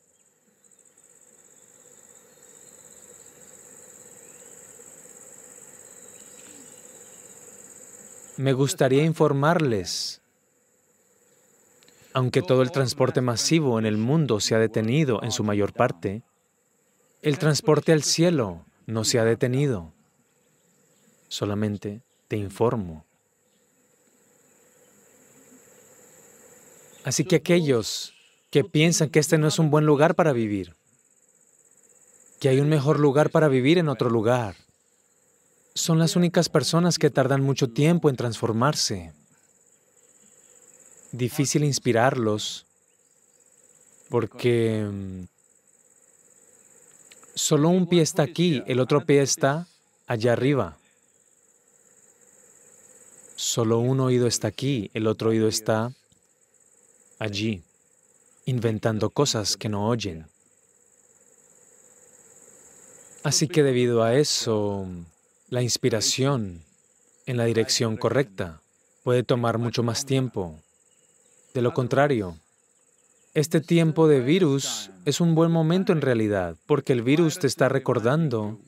Me 8.38 8.52
gustaría 8.52 9.04
informarles, 9.04 10.22
aunque 12.14 12.42
todo 12.42 12.64
el 12.64 12.72
transporte 12.72 13.22
masivo 13.22 13.80
en 13.80 13.86
el 13.86 13.98
mundo 13.98 14.42
se 14.42 14.56
ha 14.56 14.60
detenido 14.60 15.24
en 15.24 15.32
su 15.32 15.46
mayor 15.46 15.72
parte, 15.72 16.22
el 17.22 17.40
transporte 17.40 17.94
al 17.94 18.04
cielo 18.04 18.66
no 18.88 19.06
se 19.06 19.20
ha 19.20 19.24
detenido. 19.24 19.94
Solamente 21.30 22.02
te 22.28 22.36
informo. 22.36 23.06
Así 27.06 27.24
que 27.24 27.38
aquellos 27.38 28.14
que 28.50 28.66
piensan 28.66 29.10
que 29.10 29.20
este 29.20 29.38
no 29.38 29.48
es 29.48 29.60
un 29.60 29.70
buen 29.70 29.86
lugar 29.86 30.14
para 30.16 30.34
vivir, 30.34 30.76
que 32.42 32.50
hay 32.50 32.60
un 32.60 32.68
mejor 32.68 33.00
lugar 33.00 33.30
para 33.30 33.48
vivir 33.48 33.78
en 33.78 33.88
otro 33.88 34.10
lugar, 34.10 34.56
son 35.76 36.00
las 36.00 36.16
únicas 36.16 36.48
personas 36.48 36.98
que 36.98 37.10
tardan 37.10 37.42
mucho 37.42 37.70
tiempo 37.70 38.10
en 38.10 38.16
transformarse. 38.16 39.12
Difícil 41.12 41.66
inspirarlos 41.66 42.66
porque 44.10 44.88
mm, 44.90 45.24
solo 47.36 47.70
un 47.70 47.88
pie 47.88 48.02
está 48.02 48.24
aquí, 48.24 48.64
el 48.68 48.80
otro 48.80 49.06
pie 49.06 49.22
está 49.22 49.68
allá 50.08 50.32
arriba. 50.32 50.78
Solo 53.36 53.80
un 53.80 54.00
oído 54.00 54.28
está 54.28 54.48
aquí, 54.48 54.90
el 54.94 55.08
otro 55.08 55.32
oído 55.32 55.50
está 55.50 55.92
allí, 57.20 57.64
inventando 58.46 59.10
cosas 59.10 59.58
que 59.58 59.68
no 59.68 59.90
oyen. 59.90 60.26
Así 63.24 63.50
que 63.50 63.62
debido 63.62 64.04
a 64.04 64.16
eso, 64.16 64.88
la 65.56 65.62
inspiración 65.62 66.66
en 67.26 67.38
la 67.38 67.46
dirección 67.46 67.96
correcta 67.96 68.60
puede 69.06 69.24
tomar 69.24 69.58
mucho 69.58 69.84
más 69.84 70.06
tiempo. 70.06 70.60
De 71.54 71.62
lo 71.62 71.74
contrario, 71.74 72.38
este 73.34 73.62
tiempo 73.62 74.10
de 74.10 74.20
virus 74.20 74.92
es 75.06 75.22
un 75.22 75.34
buen 75.34 75.54
momento 75.54 75.94
en 75.94 76.02
realidad, 76.02 76.58
porque 76.66 76.92
el 76.92 77.04
virus 77.04 77.40
te 77.40 77.48
está 77.48 77.70
recordando. 77.70 78.60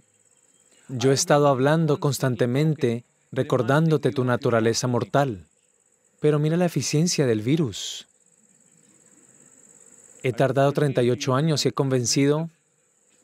Yo 0.88 1.12
he 1.12 1.14
estado 1.14 1.50
hablando 1.50 2.00
constantemente, 2.00 3.04
recordándote 3.34 4.12
tu 4.12 4.24
naturaleza 4.24 4.88
mortal, 4.88 5.46
pero 6.22 6.40
mira 6.40 6.56
la 6.56 6.68
eficiencia 6.68 7.26
del 7.26 7.42
virus. 7.42 8.08
He 10.24 10.32
tardado 10.32 10.72
38 10.72 11.36
años 11.36 11.66
y 11.66 11.68
he 11.68 11.72
convencido, 11.74 12.50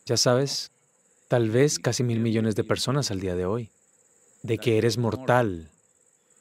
ya 0.05 0.17
sabes, 0.17 0.73
tal 1.33 1.49
vez 1.49 1.79
casi 1.79 2.03
mil 2.03 2.19
millones 2.19 2.55
de 2.55 2.63
personas 2.63 3.09
al 3.09 3.19
día 3.19 3.33
de 3.33 3.47
hoy, 3.47 3.71
de 4.43 4.59
que 4.59 4.77
eres 4.77 4.99
mortal, 4.99 5.71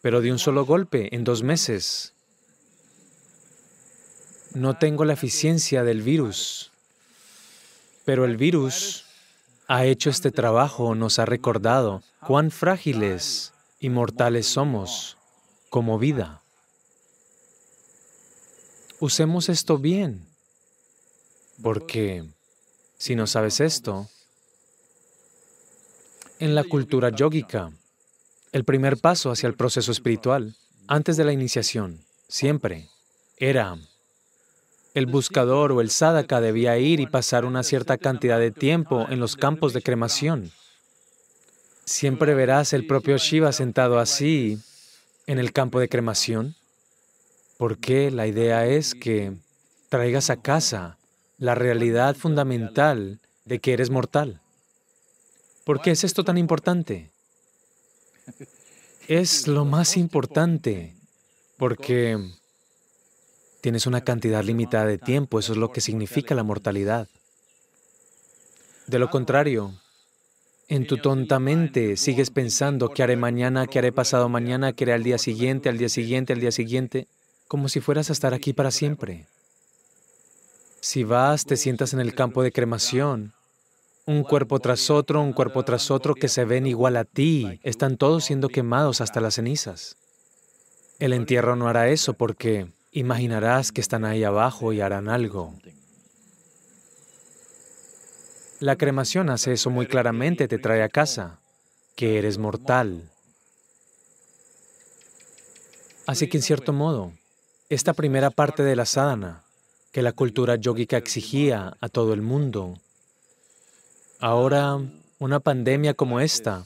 pero 0.03 0.21
de 0.21 0.31
un 0.31 0.39
solo 0.39 0.67
golpe, 0.67 1.17
en 1.17 1.25
dos 1.25 1.43
meses. 1.43 2.13
No 4.53 4.77
tengo 4.77 5.07
la 5.07 5.15
eficiencia 5.15 5.83
del 5.83 6.03
virus, 6.03 6.73
pero 8.05 8.27
el 8.27 8.37
virus 8.37 9.07
ha 9.67 9.87
hecho 9.87 10.11
este 10.11 10.31
trabajo, 10.31 10.95
nos 10.95 11.19
ha 11.19 11.25
recordado 11.25 12.03
cuán 12.21 12.51
frágiles 12.51 13.55
y 13.81 13.89
mortales 13.89 14.47
somos 14.47 15.17
como 15.71 15.99
vida. 15.99 16.43
Usemos 19.01 19.49
esto 19.49 19.79
bien, 19.79 20.29
porque 21.63 22.27
si 22.99 23.17
no 23.17 23.27
sabes 23.27 23.59
esto, 23.61 24.11
en 26.43 26.57
la 26.57 26.65
cultura 26.65 27.11
yógica, 27.11 27.71
el 28.51 28.65
primer 28.65 28.97
paso 28.99 29.31
hacia 29.31 29.47
el 29.47 29.55
proceso 29.55 29.93
espiritual, 29.93 30.57
antes 30.89 31.17
de 31.17 31.23
la 31.23 31.33
iniciación, 31.33 32.01
siempre 32.27 32.89
era 33.37 33.79
el 34.93 35.07
buscador 35.07 35.71
o 35.71 35.81
el 35.81 35.91
sadhaka 35.91 36.41
debía 36.41 36.77
ir 36.79 36.99
y 36.99 37.07
pasar 37.07 37.45
una 37.45 37.63
cierta 37.63 37.97
cantidad 37.97 38.41
de 38.41 38.51
tiempo 38.51 39.07
en 39.09 39.21
los 39.21 39.37
campos 39.37 39.73
de 39.73 39.83
cremación. 39.83 40.51
Siempre 41.85 42.35
verás 42.35 42.73
el 42.73 42.89
propio 42.89 43.19
Shiva 43.19 43.53
sentado 43.53 44.01
así 44.01 44.59
en 45.29 45.39
el 45.39 45.53
campo 45.53 45.79
de 45.79 45.89
cremación, 45.89 46.57
porque 47.57 48.11
la 48.11 48.27
idea 48.27 48.67
es 48.67 48.97
que 48.97 49.33
traigas 49.91 50.29
a 50.29 50.43
casa 50.43 50.99
la 51.39 51.55
realidad 51.55 52.17
fundamental 52.17 53.21
de 53.45 53.61
que 53.61 53.75
eres 53.75 53.91
mortal. 53.91 54.42
¿Por 55.65 55.81
qué 55.81 55.93
es 55.93 56.05
esto 56.05 56.25
tan 56.25 56.39
importante? 56.39 57.11
Es 59.09 59.47
lo 59.47 59.65
más 59.65 59.97
importante 59.97 60.95
porque 61.57 62.19
tienes 63.61 63.87
una 63.87 64.03
cantidad 64.03 64.43
limitada 64.43 64.87
de 64.87 64.99
tiempo, 64.99 65.39
eso 65.39 65.53
es 65.53 65.59
lo 65.59 65.71
que 65.71 65.81
significa 65.81 66.35
la 66.35 66.43
mortalidad. 66.43 67.09
De 68.89 68.99
lo 68.99 69.11
contrario, 69.11 69.79
en 70.69 70.87
tu 70.87 70.99
tonta 70.99 71.39
mente 71.39 71.97
sigues 71.97 72.31
pensando 72.31 72.89
qué 72.89 73.05
haré 73.05 73.17
mañana, 73.17 73.67
qué 73.67 73.79
haré 73.79 73.93
pasado 73.93 74.29
mañana, 74.29 74.73
qué 74.73 74.85
haré 74.85 74.95
al 74.95 75.05
día 75.05 75.19
siguiente, 75.19 75.69
al 75.69 75.79
día 75.79 75.89
siguiente, 75.89 76.33
al 76.33 76.41
día 76.41 76.51
siguiente, 76.51 77.07
como 77.47 77.69
si 77.69 77.81
fueras 77.81 78.11
a 78.11 78.13
estar 78.13 78.35
aquí 78.35 78.53
para 78.53 78.73
siempre. 78.73 79.27
Si 80.81 81.05
vas, 81.05 81.45
te 81.45 81.57
sientas 81.57 81.93
en 81.93 82.01
el 82.01 82.15
campo 82.15 82.43
de 82.43 82.51
cremación, 82.51 83.35
un 84.07 84.25
cuerpo 84.25 84.59
tras 84.59 84.91
otro, 84.91 85.23
un 85.23 85.33
cuerpo 85.33 85.65
tras 85.65 85.91
otro 85.91 86.15
que 86.15 86.29
se 86.29 86.45
ven 86.45 86.67
igual 86.67 86.97
a 86.97 87.05
ti. 87.05 87.61
Están 87.63 87.97
todos 87.97 88.25
siendo 88.25 88.49
quemados 88.49 89.01
hasta 89.01 89.21
las 89.21 89.35
cenizas. 89.35 89.97
El 90.99 91.13
entierro 91.13 91.57
no 91.57 91.69
hará 91.69 91.89
eso 91.89 92.15
porque 92.15 92.73
imaginarás 92.93 93.73
que 93.73 93.81
están 93.81 94.05
ahí 94.05 94.25
abajo 94.25 94.73
y 94.73 94.81
harán 94.81 95.09
algo. 95.09 95.55
La 98.61 98.77
cremación 98.77 99.31
hace 99.31 99.53
eso 99.53 99.71
muy 99.71 99.87
claramente, 99.87 100.47
te 100.47 100.59
trae 100.59 100.83
a 100.83 100.89
casa, 100.89 101.41
que 101.97 102.19
eres 102.19 102.39
mortal. 102.39 103.11
Así 106.07 106.29
que 106.29 106.37
en 106.37 106.43
cierto 106.43 106.73
modo, 106.73 107.13
esta 107.69 107.93
primera 107.93 108.31
parte 108.31 108.63
de 108.63 108.77
la 108.77 108.87
sadhana, 108.87 109.43
que 109.93 110.03
la 110.03 110.13
cultura 110.13 110.57
yógica 110.57 110.97
exigía 110.97 111.77
a 111.81 111.89
todo 111.89 112.15
el 112.15 112.23
mundo, 112.23 112.79
Ahora 114.23 114.81
Una 115.19 115.41
pandemia 115.41 115.95
como 115.95 116.21
esta, 116.21 116.65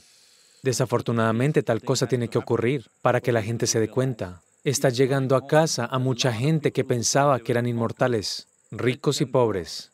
desafortunadamente 0.62 1.62
tal 1.62 1.80
cosa 1.80 2.06
tiene 2.06 2.28
que 2.28 2.36
ocurrir 2.36 2.90
para 3.00 3.22
que 3.22 3.32
la 3.32 3.42
gente 3.42 3.66
se 3.66 3.80
dé 3.80 3.88
cuenta. 3.88 4.42
Está 4.62 4.90
llegando 4.90 5.36
a 5.36 5.46
casa 5.46 5.86
a 5.86 5.98
mucha 5.98 6.34
gente 6.34 6.70
que 6.72 6.84
pensaba 6.84 7.40
que 7.40 7.52
eran 7.52 7.66
inmortales, 7.66 8.46
ricos 8.70 9.22
y 9.22 9.24
pobres. 9.24 9.90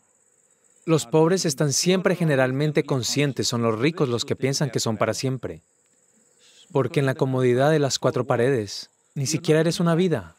Los 0.86 1.06
pobres 1.06 1.44
están 1.44 1.72
siempre 1.72 2.16
generalmente 2.16 2.82
conscientes, 2.82 3.46
son 3.46 3.62
los 3.62 3.78
ricos 3.78 4.08
los 4.08 4.24
que 4.24 4.34
piensan 4.34 4.70
que 4.70 4.80
son 4.80 4.96
para 4.96 5.14
siempre. 5.14 5.62
Porque 6.72 6.98
en 6.98 7.06
la 7.06 7.14
comodidad 7.14 7.70
de 7.70 7.78
las 7.78 8.00
cuatro 8.00 8.26
paredes, 8.26 8.90
ni 9.14 9.26
siquiera 9.26 9.60
eres 9.60 9.78
una 9.78 9.94
vida. 9.94 10.34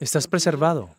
Estás 0.00 0.28
preservado. 0.28 0.96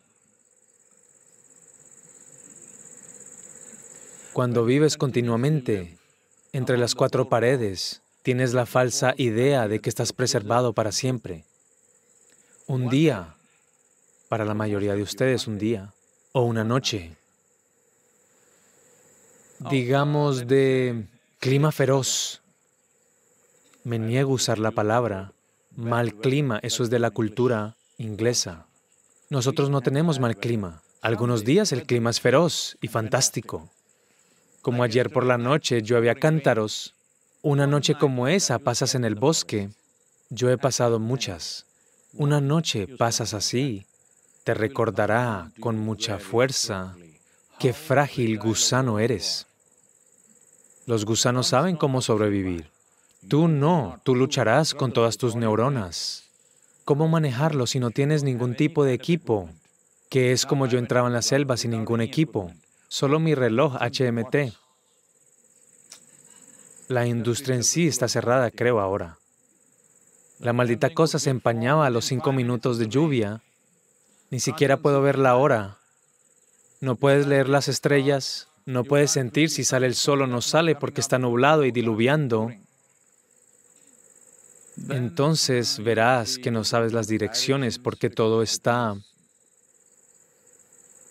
Cuando 4.34 4.64
vives 4.64 4.96
continuamente 4.96 5.96
entre 6.52 6.76
las 6.76 6.96
cuatro 6.96 7.28
paredes, 7.28 8.02
tienes 8.24 8.52
la 8.52 8.66
falsa 8.66 9.14
idea 9.16 9.68
de 9.68 9.78
que 9.78 9.88
estás 9.88 10.12
preservado 10.12 10.72
para 10.72 10.90
siempre. 10.90 11.44
Un 12.66 12.88
día, 12.88 13.36
para 14.28 14.44
la 14.44 14.54
mayoría 14.54 14.96
de 14.96 15.02
ustedes, 15.02 15.46
un 15.46 15.56
día 15.56 15.94
o 16.32 16.42
una 16.42 16.64
noche, 16.64 17.14
digamos 19.70 20.48
de 20.48 21.06
clima 21.38 21.70
feroz. 21.70 22.42
Me 23.84 24.00
niego 24.00 24.32
a 24.32 24.34
usar 24.34 24.58
la 24.58 24.72
palabra 24.72 25.32
mal 25.76 26.12
clima, 26.12 26.58
eso 26.64 26.82
es 26.82 26.90
de 26.90 26.98
la 26.98 27.12
cultura 27.12 27.76
inglesa. 27.98 28.66
Nosotros 29.30 29.70
no 29.70 29.80
tenemos 29.80 30.18
mal 30.18 30.36
clima. 30.36 30.82
Algunos 31.02 31.44
días 31.44 31.70
el 31.70 31.84
clima 31.86 32.10
es 32.10 32.20
feroz 32.20 32.76
y 32.80 32.88
fantástico. 32.88 33.70
Como 34.64 34.82
ayer 34.82 35.10
por 35.10 35.26
la 35.26 35.36
noche 35.36 35.82
yo 35.82 35.98
había 35.98 36.14
cántaros. 36.14 36.94
Una 37.42 37.66
noche 37.66 37.96
como 37.96 38.28
esa 38.28 38.58
pasas 38.58 38.94
en 38.94 39.04
el 39.04 39.14
bosque. 39.14 39.68
Yo 40.30 40.48
he 40.48 40.56
pasado 40.56 40.98
muchas. 40.98 41.66
Una 42.14 42.40
noche 42.40 42.88
pasas 42.88 43.34
así. 43.34 43.84
Te 44.42 44.54
recordará 44.54 45.52
con 45.60 45.78
mucha 45.78 46.18
fuerza 46.18 46.96
qué 47.58 47.74
frágil 47.74 48.38
gusano 48.38 48.98
eres. 49.00 49.46
Los 50.86 51.04
gusanos 51.04 51.48
saben 51.48 51.76
cómo 51.76 52.00
sobrevivir. 52.00 52.70
Tú 53.28 53.48
no, 53.48 54.00
tú 54.02 54.14
lucharás 54.14 54.72
con 54.72 54.94
todas 54.94 55.18
tus 55.18 55.36
neuronas. 55.36 56.24
¿Cómo 56.86 57.06
manejarlo 57.06 57.66
si 57.66 57.80
no 57.80 57.90
tienes 57.90 58.22
ningún 58.22 58.56
tipo 58.56 58.82
de 58.82 58.94
equipo? 58.94 59.50
Que 60.08 60.32
es 60.32 60.46
como 60.46 60.64
yo 60.64 60.78
entraba 60.78 61.08
en 61.08 61.12
la 61.12 61.20
selva 61.20 61.58
sin 61.58 61.72
ningún 61.72 62.00
equipo 62.00 62.50
solo 62.94 63.18
mi 63.18 63.34
reloj 63.34 63.74
HMT. 63.74 64.54
La 66.86 67.06
industria 67.06 67.56
en 67.56 67.64
sí 67.64 67.88
está 67.88 68.06
cerrada, 68.06 68.52
creo, 68.52 68.78
ahora. 68.78 69.18
La 70.38 70.52
maldita 70.52 70.90
cosa 70.90 71.18
se 71.18 71.30
empañaba 71.30 71.86
a 71.86 71.90
los 71.90 72.04
cinco 72.04 72.32
minutos 72.32 72.78
de 72.78 72.86
lluvia. 72.86 73.42
Ni 74.30 74.38
siquiera 74.38 74.76
puedo 74.76 75.02
ver 75.02 75.18
la 75.18 75.34
hora. 75.34 75.78
No 76.80 76.94
puedes 76.94 77.26
leer 77.26 77.48
las 77.48 77.66
estrellas, 77.66 78.46
no 78.64 78.84
puedes 78.84 79.10
sentir 79.10 79.50
si 79.50 79.64
sale 79.64 79.88
el 79.88 79.96
sol 79.96 80.22
o 80.22 80.28
no 80.28 80.40
sale 80.40 80.76
porque 80.76 81.00
está 81.00 81.18
nublado 81.18 81.64
y 81.64 81.72
diluviando. 81.72 82.52
Entonces 84.88 85.82
verás 85.82 86.38
que 86.38 86.52
no 86.52 86.62
sabes 86.62 86.92
las 86.92 87.08
direcciones 87.08 87.80
porque 87.80 88.08
todo 88.08 88.40
está... 88.44 88.94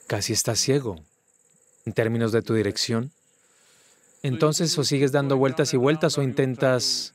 casi 0.07 0.31
está 0.31 0.55
ciego 0.55 1.03
en 1.85 1.93
términos 1.93 2.31
de 2.31 2.41
tu 2.41 2.53
dirección. 2.53 3.11
Entonces 4.21 4.77
o 4.77 4.83
sigues 4.83 5.11
dando 5.11 5.37
vueltas 5.37 5.73
y 5.73 5.77
vueltas 5.77 6.17
o 6.17 6.23
intentas 6.23 7.13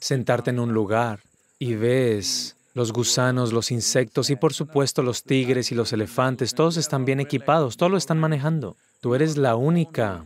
sentarte 0.00 0.50
en 0.50 0.58
un 0.58 0.72
lugar 0.72 1.20
y 1.58 1.74
ves 1.74 2.56
los 2.74 2.92
gusanos, 2.92 3.52
los 3.52 3.70
insectos 3.70 4.30
y 4.30 4.36
por 4.36 4.52
supuesto 4.52 5.02
los 5.02 5.22
tigres 5.22 5.70
y 5.70 5.76
los 5.76 5.92
elefantes, 5.92 6.54
todos 6.54 6.76
están 6.76 7.04
bien 7.04 7.20
equipados, 7.20 7.76
todos 7.76 7.92
lo 7.92 7.98
están 7.98 8.18
manejando. 8.18 8.76
Tú 9.00 9.14
eres 9.14 9.36
la 9.36 9.54
única 9.54 10.24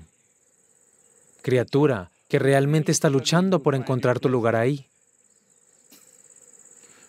criatura 1.43 2.11
que 2.29 2.39
realmente 2.39 2.91
está 2.91 3.11
luchando 3.11 3.63
por 3.63 3.75
encontrar 3.75 4.19
tu 4.19 4.31
lugar 4.31 4.57
ahí. 4.57 4.87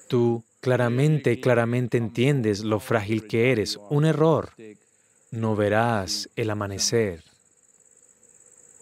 Tú 0.10 0.44
claramente, 0.60 1.40
claramente 1.40 1.98
entiendes 1.98 2.64
lo 2.64 2.80
frágil 2.80 3.28
que 3.28 3.52
eres. 3.52 3.80
Un 3.90 4.06
error 4.06 4.52
no 5.32 5.56
verás 5.56 6.30
el 6.36 6.50
amanecer. 6.50 7.24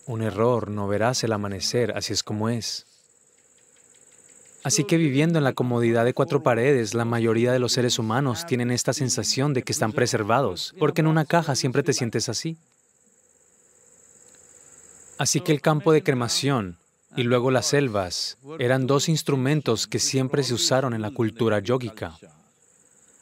Un 0.06 0.22
error, 0.22 0.70
no 0.70 0.88
verás 0.88 1.24
el 1.24 1.34
amanecer, 1.34 1.92
así 1.98 2.14
es 2.14 2.24
como 2.24 2.50
es. 2.50 2.86
Así 4.64 4.84
que 4.84 4.98
viviendo 4.98 5.38
en 5.38 5.44
la 5.44 5.54
comodidad 5.54 6.06
de 6.06 6.14
cuatro 6.14 6.44
paredes, 6.44 6.94
la 6.94 7.06
mayoría 7.06 7.52
de 7.52 7.60
los 7.60 7.74
seres 7.74 8.00
humanos 8.00 8.46
tienen 8.46 8.72
esta 8.72 8.94
sensación 8.94 9.54
de 9.54 9.64
que 9.64 9.72
están 9.72 9.94
preservados, 9.94 10.74
porque 10.80 11.02
en 11.02 11.08
una 11.08 11.26
caja 11.26 11.56
siempre 11.56 11.84
te 11.84 11.94
sientes 11.94 12.28
así. 12.30 12.58
Así 15.18 15.42
que 15.42 15.52
el 15.52 15.62
campo 15.62 15.92
de 15.92 16.04
cremación 16.04 16.78
y 17.16 17.24
luego 17.24 17.50
las 17.50 17.68
selvas 17.68 18.38
eran 18.60 18.88
dos 18.88 19.10
instrumentos 19.10 19.88
que 19.88 20.00
siempre 20.00 20.44
se 20.44 20.54
usaron 20.54 20.94
en 20.94 21.02
la 21.02 21.12
cultura 21.12 21.60
yógica, 21.60 22.18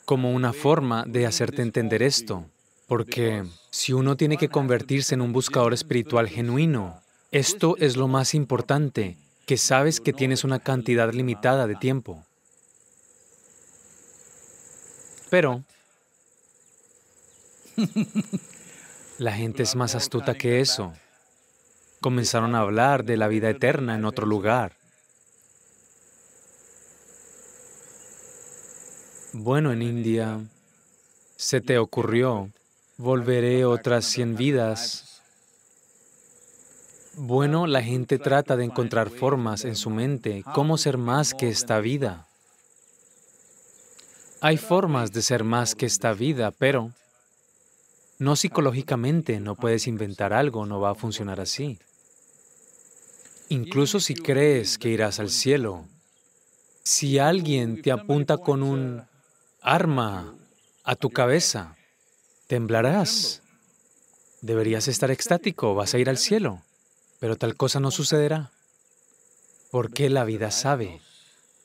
como 0.04 0.32
una 0.34 0.52
forma 0.52 1.06
de 1.08 1.26
hacerte 1.26 1.62
entender 1.62 2.04
esto. 2.04 2.46
Porque 2.88 3.43
si 3.71 3.93
uno 3.93 4.15
tiene 4.15 4.38
que 4.38 4.50
convertirse 4.50 5.15
en 5.15 5.21
un 5.21 5.34
buscador 5.34 5.74
espiritual 5.74 6.30
genuino, 6.30 7.02
esto 7.32 7.76
es 7.78 7.98
lo 7.98 8.08
más 8.08 8.36
importante, 8.36 9.17
que 9.45 9.58
sabes 9.58 10.00
que 10.00 10.13
tienes 10.13 10.43
una 10.43 10.60
cantidad 10.60 11.12
limitada 11.12 11.67
de 11.67 11.76
tiempo. 11.76 12.24
Pero 15.30 15.63
la 19.17 19.34
gente 19.34 19.63
es 19.63 19.76
más 19.76 19.95
astuta 19.95 20.36
que 20.36 20.62
eso. 20.62 20.93
Comenzaron 22.02 22.54
a 22.54 22.60
hablar 22.60 23.04
de 23.04 23.17
la 23.17 23.28
vida 23.28 23.50
eterna 23.50 23.95
en 23.95 24.06
otro 24.06 24.28
lugar. 24.28 24.74
Bueno, 29.34 29.74
en 29.74 29.82
India 29.82 30.39
se 31.36 31.60
te 31.60 31.78
ocurrió 31.78 32.50
volveré 32.97 33.65
otras 33.65 34.05
cien 34.05 34.36
vidas. 34.36 35.21
Bueno, 37.17 37.67
la 37.67 37.81
gente 37.81 38.19
trata 38.19 38.58
de 38.58 38.65
encontrar 38.65 39.10
formas 39.10 39.65
en 39.65 39.75
su 39.75 39.89
mente, 39.89 40.43
cómo 40.53 40.77
ser 40.77 40.97
más 40.97 41.34
que 41.34 41.49
esta 41.49 41.79
vida. 41.79 42.27
Hay 44.41 44.58
formas 44.58 45.12
de 45.12 45.21
ser 45.21 45.43
más 45.43 45.75
que 45.75 45.86
esta 45.86 46.13
vida, 46.13 46.51
pero 46.51 46.91
no 48.19 48.36
psicológicamente, 48.36 49.39
no 49.39 49.55
puedes 49.55 49.88
inventar 49.88 50.34
algo, 50.34 50.65
no 50.65 50.79
va 50.79 50.91
a 50.91 50.95
funcionar 50.95 51.39
así. 51.39 51.79
Incluso 53.49 53.99
si 53.99 54.15
crees 54.15 54.77
que 54.77 54.89
irás 54.89 55.19
al 55.19 55.29
cielo, 55.29 55.86
si 56.84 57.19
alguien 57.19 57.81
te 57.81 57.91
apunta 57.91 58.38
con 58.38 58.62
un 58.62 59.03
arma 59.62 60.36
a 60.84 60.95
tu 60.95 61.10
cabeza, 61.10 61.75
Temblarás. 62.47 63.41
Deberías 64.41 64.88
estar 64.88 65.10
extático, 65.10 65.73
vas 65.73 65.95
a 65.95 65.97
ir 65.97 66.10
al 66.10 66.19
cielo, 66.19 66.62
pero 67.19 67.36
tal 67.36 67.55
cosa 67.55 67.79
no 67.79 67.89
sucederá. 67.89 68.51
Porque 69.71 70.10
la 70.12 70.23
vida 70.25 70.51
sabe. 70.51 71.01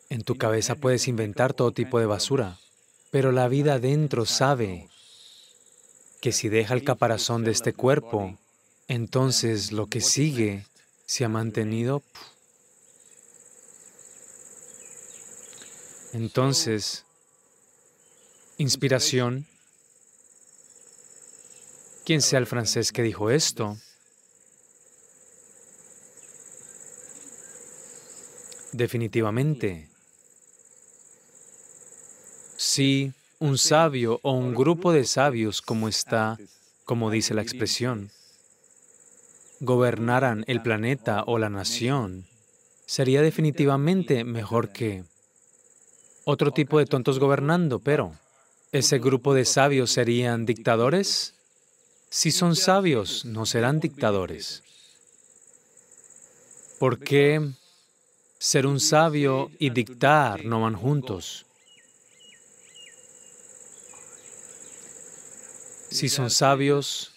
En 0.09 0.23
tu 0.23 0.37
cabeza 0.37 0.77
puedes 0.77 1.07
inventar 1.07 1.53
todo 1.53 1.73
tipo 1.73 2.01
de 2.01 2.07
basura, 2.07 2.59
pero 3.11 3.31
la 3.31 3.47
vida 3.49 3.79
dentro 3.79 4.25
sabe 4.25 4.89
que 6.23 6.33
si 6.33 6.49
deja 6.49 6.75
el 6.75 6.83
caparazón 6.83 7.45
de 7.45 7.51
este 7.51 7.75
cuerpo, 7.75 8.39
entonces 8.89 9.73
lo 9.73 9.87
que 9.87 10.01
sigue 10.01 10.65
se 11.05 11.25
ha 11.25 11.29
mantenido. 11.29 12.03
Entonces, 16.13 17.05
inspiración 18.57 19.47
¿Quién 22.05 22.23
sea 22.23 22.39
el 22.39 22.47
francés 22.47 22.93
que 22.93 23.03
dijo 23.03 23.31
esto? 23.31 23.77
Definitivamente. 28.73 29.89
Si 32.57 33.13
un 33.39 33.59
sabio 33.59 34.21
o 34.23 34.33
un 34.33 34.55
grupo 34.55 34.93
de 34.93 35.05
sabios 35.05 35.63
como 35.63 35.89
está, 35.89 36.39
como 36.85 37.11
dice 37.11 37.35
la 37.35 37.43
expresión, 37.43 38.11
gobernaran 39.61 40.45
el 40.47 40.63
planeta 40.63 41.25
o 41.27 41.39
la 41.39 41.51
nación, 41.51 42.27
sería 42.87 43.23
definitivamente 43.23 44.25
mejor 44.25 44.71
que 44.73 45.05
otro 46.25 46.53
tipo 46.53 46.79
de 46.79 46.87
tontos 46.87 47.19
gobernando, 47.19 47.79
pero 47.79 48.13
¿ese 48.73 48.99
grupo 48.99 49.35
de 49.35 49.45
sabios 49.45 49.91
serían 49.91 50.47
dictadores? 50.47 51.35
Si 52.13 52.33
son 52.33 52.57
sabios, 52.57 53.25
no 53.25 53.47
serán 53.47 53.79
dictadores. 53.79 54.65
¿Por 56.81 56.99
qué 56.99 57.53
ser 58.37 58.67
un 58.67 58.81
sabio 58.81 59.53
y 59.61 59.71
dictar 59.71 60.45
no 60.45 60.63
van 60.63 60.75
juntos? 60.75 61.47
Si 65.89 66.09
son 66.09 66.31
sabios, 66.31 67.13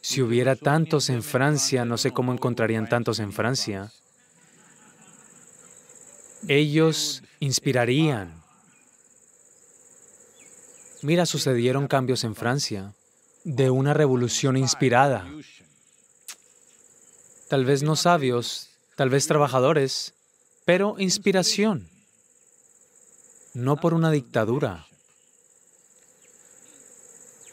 si 0.00 0.20
hubiera 0.20 0.56
tantos 0.56 1.08
en 1.08 1.22
Francia, 1.22 1.84
no 1.84 1.96
sé 1.96 2.10
cómo 2.10 2.32
encontrarían 2.32 2.88
tantos 2.88 3.20
en 3.20 3.32
Francia, 3.32 3.92
ellos 6.48 7.22
inspirarían. 7.38 8.42
Mira, 11.02 11.24
sucedieron 11.24 11.86
cambios 11.86 12.24
en 12.24 12.34
Francia 12.34 12.94
de 13.44 13.70
una 13.70 13.94
revolución 13.94 14.56
inspirada. 14.56 15.26
Tal 17.48 17.64
vez 17.64 17.82
no 17.82 17.96
sabios, 17.96 18.70
tal 18.96 19.10
vez 19.10 19.26
trabajadores, 19.26 20.14
pero 20.64 20.96
inspiración, 20.98 21.88
no 23.54 23.76
por 23.76 23.94
una 23.94 24.10
dictadura. 24.10 24.86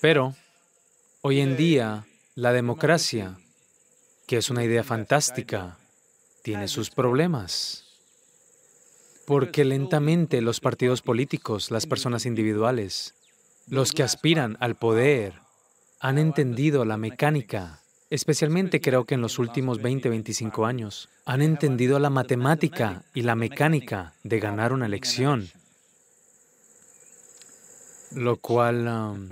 Pero 0.01 0.35
hoy 1.21 1.41
en 1.41 1.57
día 1.57 2.05
la 2.35 2.53
democracia, 2.53 3.37
que 4.27 4.37
es 4.37 4.49
una 4.49 4.63
idea 4.63 4.83
fantástica, 4.83 5.77
tiene 6.43 6.67
sus 6.67 6.89
problemas. 6.89 7.85
Porque 9.25 9.65
lentamente 9.65 10.41
los 10.41 10.59
partidos 10.59 11.01
políticos, 11.01 11.69
las 11.71 11.85
personas 11.85 12.25
individuales, 12.25 13.13
los 13.67 13.91
que 13.91 14.03
aspiran 14.03 14.57
al 14.59 14.75
poder, 14.75 15.33
han 15.99 16.17
entendido 16.17 16.85
la 16.85 16.97
mecánica, 16.97 17.81
especialmente 18.09 18.79
creo 18.79 19.05
que 19.05 19.15
en 19.15 19.21
los 19.21 19.37
últimos 19.37 19.81
20, 19.81 20.09
25 20.09 20.65
años, 20.65 21.09
han 21.25 21.41
entendido 21.41 21.99
la 21.99 22.09
matemática 22.09 23.03
y 23.13 23.23
la 23.23 23.35
mecánica 23.35 24.13
de 24.23 24.39
ganar 24.39 24.71
una 24.71 24.85
elección, 24.85 25.49
lo 28.11 28.37
cual, 28.37 28.87
um, 28.87 29.29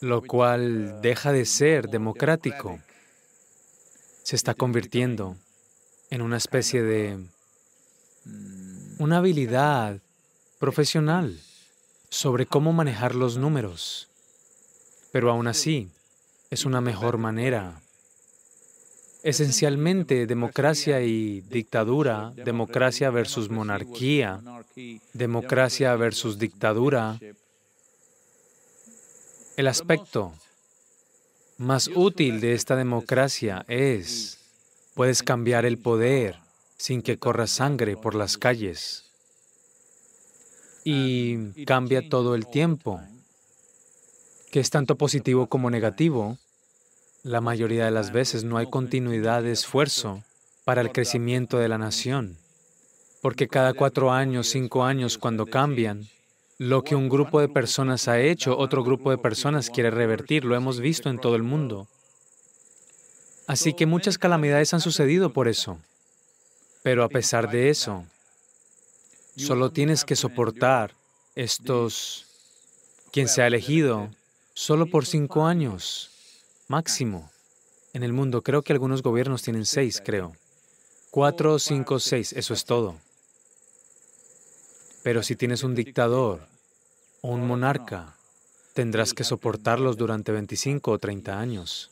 lo 0.00 0.22
cual 0.22 1.00
deja 1.00 1.32
de 1.32 1.46
ser 1.46 1.88
democrático, 1.88 2.78
se 4.22 4.36
está 4.36 4.54
convirtiendo 4.54 5.36
en 6.10 6.20
una 6.20 6.36
especie 6.36 6.82
de 6.82 7.18
una 8.98 9.18
habilidad 9.18 10.00
profesional 10.58 11.40
sobre 12.10 12.44
cómo 12.44 12.72
manejar 12.72 13.14
los 13.14 13.38
números. 13.38 14.08
Pero 15.16 15.30
aún 15.30 15.46
así, 15.46 15.88
es 16.50 16.66
una 16.66 16.82
mejor 16.82 17.16
manera. 17.16 17.80
Esencialmente, 19.22 20.26
democracia 20.26 21.00
y 21.00 21.40
dictadura, 21.40 22.34
democracia 22.36 23.08
versus 23.08 23.48
monarquía, 23.48 24.42
democracia 25.14 25.96
versus 25.96 26.38
dictadura, 26.38 27.18
el 29.56 29.66
aspecto 29.68 30.34
más 31.56 31.88
útil 31.94 32.42
de 32.42 32.52
esta 32.52 32.76
democracia 32.76 33.64
es, 33.68 34.38
puedes 34.92 35.22
cambiar 35.22 35.64
el 35.64 35.78
poder 35.78 36.36
sin 36.76 37.00
que 37.00 37.16
corra 37.16 37.46
sangre 37.46 37.96
por 37.96 38.14
las 38.14 38.36
calles. 38.36 39.06
Y 40.84 41.64
cambia 41.64 42.06
todo 42.06 42.34
el 42.34 42.46
tiempo 42.48 43.00
que 44.50 44.60
es 44.60 44.70
tanto 44.70 44.96
positivo 44.96 45.48
como 45.48 45.70
negativo, 45.70 46.38
la 47.22 47.40
mayoría 47.40 47.84
de 47.84 47.90
las 47.90 48.12
veces 48.12 48.44
no 48.44 48.56
hay 48.56 48.70
continuidad 48.70 49.42
de 49.42 49.52
esfuerzo 49.52 50.22
para 50.64 50.80
el 50.80 50.92
crecimiento 50.92 51.58
de 51.58 51.68
la 51.68 51.78
nación, 51.78 52.36
porque 53.20 53.48
cada 53.48 53.74
cuatro 53.74 54.12
años, 54.12 54.48
cinco 54.48 54.84
años, 54.84 55.18
cuando 55.18 55.46
cambian, 55.46 56.08
lo 56.58 56.84
que 56.84 56.94
un 56.94 57.08
grupo 57.08 57.40
de 57.40 57.48
personas 57.48 58.08
ha 58.08 58.20
hecho, 58.20 58.56
otro 58.56 58.82
grupo 58.82 59.10
de 59.10 59.18
personas 59.18 59.68
quiere 59.68 59.90
revertir, 59.90 60.44
lo 60.44 60.56
hemos 60.56 60.80
visto 60.80 61.10
en 61.10 61.18
todo 61.18 61.36
el 61.36 61.42
mundo. 61.42 61.86
Así 63.46 63.74
que 63.74 63.86
muchas 63.86 64.18
calamidades 64.18 64.72
han 64.74 64.80
sucedido 64.80 65.32
por 65.32 65.48
eso. 65.48 65.78
Pero 66.82 67.04
a 67.04 67.08
pesar 67.08 67.50
de 67.50 67.68
eso, 67.68 68.04
solo 69.36 69.70
tienes 69.70 70.04
que 70.04 70.16
soportar 70.16 70.94
estos, 71.34 72.26
quien 73.12 73.28
se 73.28 73.42
ha 73.42 73.46
elegido, 73.46 74.10
solo 74.56 74.86
por 74.86 75.04
cinco 75.04 75.44
años, 75.44 76.10
máximo. 76.66 77.30
En 77.92 78.02
el 78.02 78.14
mundo 78.14 78.40
creo 78.40 78.62
que 78.62 78.72
algunos 78.72 79.02
gobiernos 79.02 79.42
tienen 79.42 79.66
seis, 79.66 80.02
creo. 80.02 80.34
Cuatro, 81.10 81.58
cinco, 81.58 82.00
seis, 82.00 82.32
eso 82.32 82.54
es 82.54 82.64
todo. 82.64 82.96
Pero 85.02 85.22
si 85.22 85.36
tienes 85.36 85.62
un 85.62 85.74
dictador 85.74 86.40
o 87.20 87.28
un 87.28 87.46
monarca, 87.46 88.16
tendrás 88.72 89.12
que 89.12 89.24
soportarlos 89.24 89.98
durante 89.98 90.32
25 90.32 90.90
o 90.90 90.98
30 90.98 91.38
años. 91.38 91.90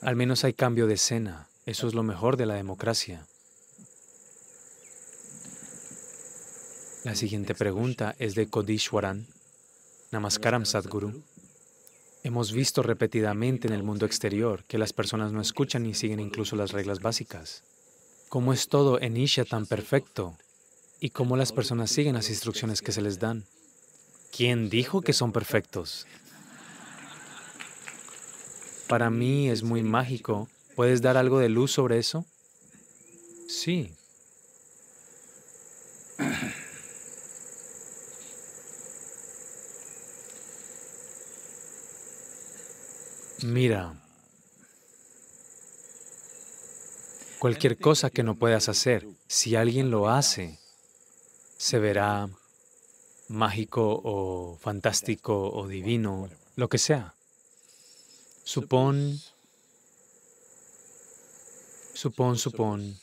Al 0.00 0.16
menos 0.16 0.44
hay 0.44 0.54
cambio 0.54 0.86
de 0.86 0.94
escena. 0.94 1.46
Eso 1.66 1.86
es 1.86 1.94
lo 1.94 2.02
mejor 2.02 2.38
de 2.38 2.46
la 2.46 2.54
democracia. 2.54 3.26
La 7.04 7.14
siguiente 7.14 7.54
pregunta 7.54 8.16
es 8.18 8.34
de 8.34 8.48
Kodishwaran. 8.48 9.26
Namaskaram 10.10 10.64
Sadhguru. 10.64 11.22
Hemos 12.22 12.52
visto 12.52 12.82
repetidamente 12.82 13.68
en 13.68 13.74
el 13.74 13.82
mundo 13.82 14.06
exterior 14.06 14.64
que 14.64 14.78
las 14.78 14.94
personas 14.94 15.32
no 15.32 15.42
escuchan 15.42 15.82
ni 15.82 15.92
siguen 15.92 16.18
incluso 16.18 16.56
las 16.56 16.72
reglas 16.72 17.00
básicas. 17.00 17.62
¿Cómo 18.30 18.54
es 18.54 18.68
todo 18.68 18.98
en 19.02 19.18
Isha 19.18 19.44
tan 19.44 19.66
perfecto? 19.66 20.34
¿Y 20.98 21.10
cómo 21.10 21.36
las 21.36 21.52
personas 21.52 21.90
siguen 21.90 22.14
las 22.14 22.30
instrucciones 22.30 22.80
que 22.80 22.92
se 22.92 23.02
les 23.02 23.18
dan? 23.18 23.44
¿Quién 24.34 24.70
dijo 24.70 25.02
que 25.02 25.12
son 25.12 25.30
perfectos? 25.30 26.06
Para 28.88 29.10
mí 29.10 29.50
es 29.50 29.62
muy 29.62 29.82
mágico. 29.82 30.48
¿Puedes 30.74 31.02
dar 31.02 31.18
algo 31.18 31.38
de 31.38 31.50
luz 31.50 31.72
sobre 31.72 31.98
eso? 31.98 32.24
Sí. 33.46 33.92
Mira, 43.42 43.94
cualquier 47.38 47.78
cosa 47.78 48.10
que 48.10 48.24
no 48.24 48.34
puedas 48.34 48.68
hacer, 48.68 49.06
si 49.28 49.54
alguien 49.54 49.90
lo 49.90 50.08
hace, 50.08 50.58
se 51.56 51.78
verá 51.78 52.28
mágico 53.28 54.00
o 54.02 54.58
fantástico 54.60 55.50
o 55.52 55.68
divino, 55.68 56.28
lo 56.56 56.68
que 56.68 56.78
sea. 56.78 57.14
Supón, 58.42 59.20
supón, 61.94 62.38
supón. 62.38 62.98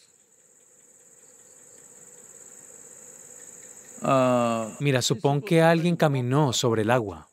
Mira, 4.82 5.02
supón 5.02 5.42
que 5.42 5.62
alguien 5.62 5.96
caminó 5.96 6.52
sobre 6.52 6.82
el 6.82 6.92
agua. 6.92 7.30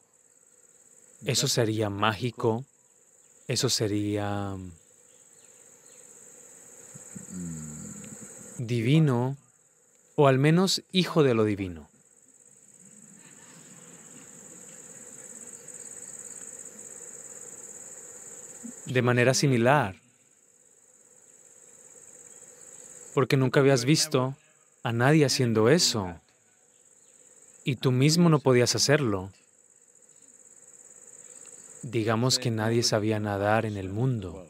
Eso 1.25 1.49
sería 1.49 1.91
mágico 1.91 2.65
eso 3.49 3.69
sería 3.69 4.57
divino 8.59 9.37
o 10.15 10.29
al 10.29 10.39
menos 10.39 10.83
hijo 10.93 11.23
de 11.23 11.35
lo 11.35 11.45
divino. 11.45 11.89
De 18.87 19.01
manera 19.01 19.33
similar, 19.33 19.97
porque 23.15 23.37
nunca 23.37 23.61
habías 23.61 23.85
visto 23.85 24.37
a 24.83 24.93
nadie 24.93 25.25
haciendo 25.25 25.69
eso 25.69 26.21
y 27.65 27.77
tú 27.77 27.93
mismo 27.93 28.29
no 28.29 28.41
podías 28.41 28.75
hacerlo. 28.75 29.31
Digamos 31.83 32.39
que 32.39 32.51
nadie 32.51 32.83
sabía 32.83 33.19
nadar 33.19 33.67
en 33.67 33.77
el 33.77 33.89
mundo. 33.89 34.47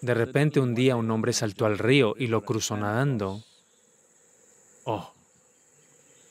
De 0.00 0.14
repente 0.14 0.60
un 0.60 0.74
día 0.74 0.96
un 0.96 1.10
hombre 1.10 1.32
saltó 1.32 1.66
al 1.66 1.78
río 1.78 2.14
y 2.18 2.28
lo 2.28 2.44
cruzó 2.44 2.76
nadando. 2.76 3.44
Oh, 4.84 5.12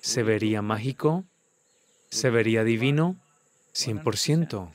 ¿se 0.01 0.23
vería 0.23 0.61
mágico? 0.61 1.25
¿Se 2.09 2.30
vería 2.30 2.63
divino? 2.63 3.17
100%. 3.73 4.73